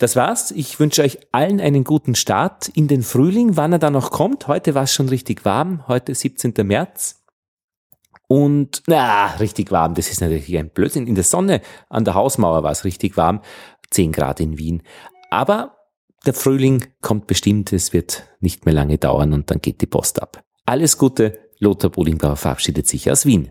[0.00, 0.50] Das war's.
[0.50, 4.48] Ich wünsche euch allen einen guten Start in den Frühling, wann er da noch kommt.
[4.48, 6.54] Heute war es schon richtig warm, heute 17.
[6.62, 7.22] März.
[8.26, 11.06] Und, na, richtig warm, das ist natürlich ein Blödsinn.
[11.06, 11.60] In der Sonne
[11.90, 13.42] an der Hausmauer war es richtig warm,
[13.90, 14.82] 10 Grad in Wien.
[15.30, 15.76] Aber
[16.24, 20.22] der Frühling kommt bestimmt, es wird nicht mehr lange dauern und dann geht die Post
[20.22, 20.42] ab.
[20.64, 23.50] Alles Gute, Lothar Bodingbauer verabschiedet sich aus Wien.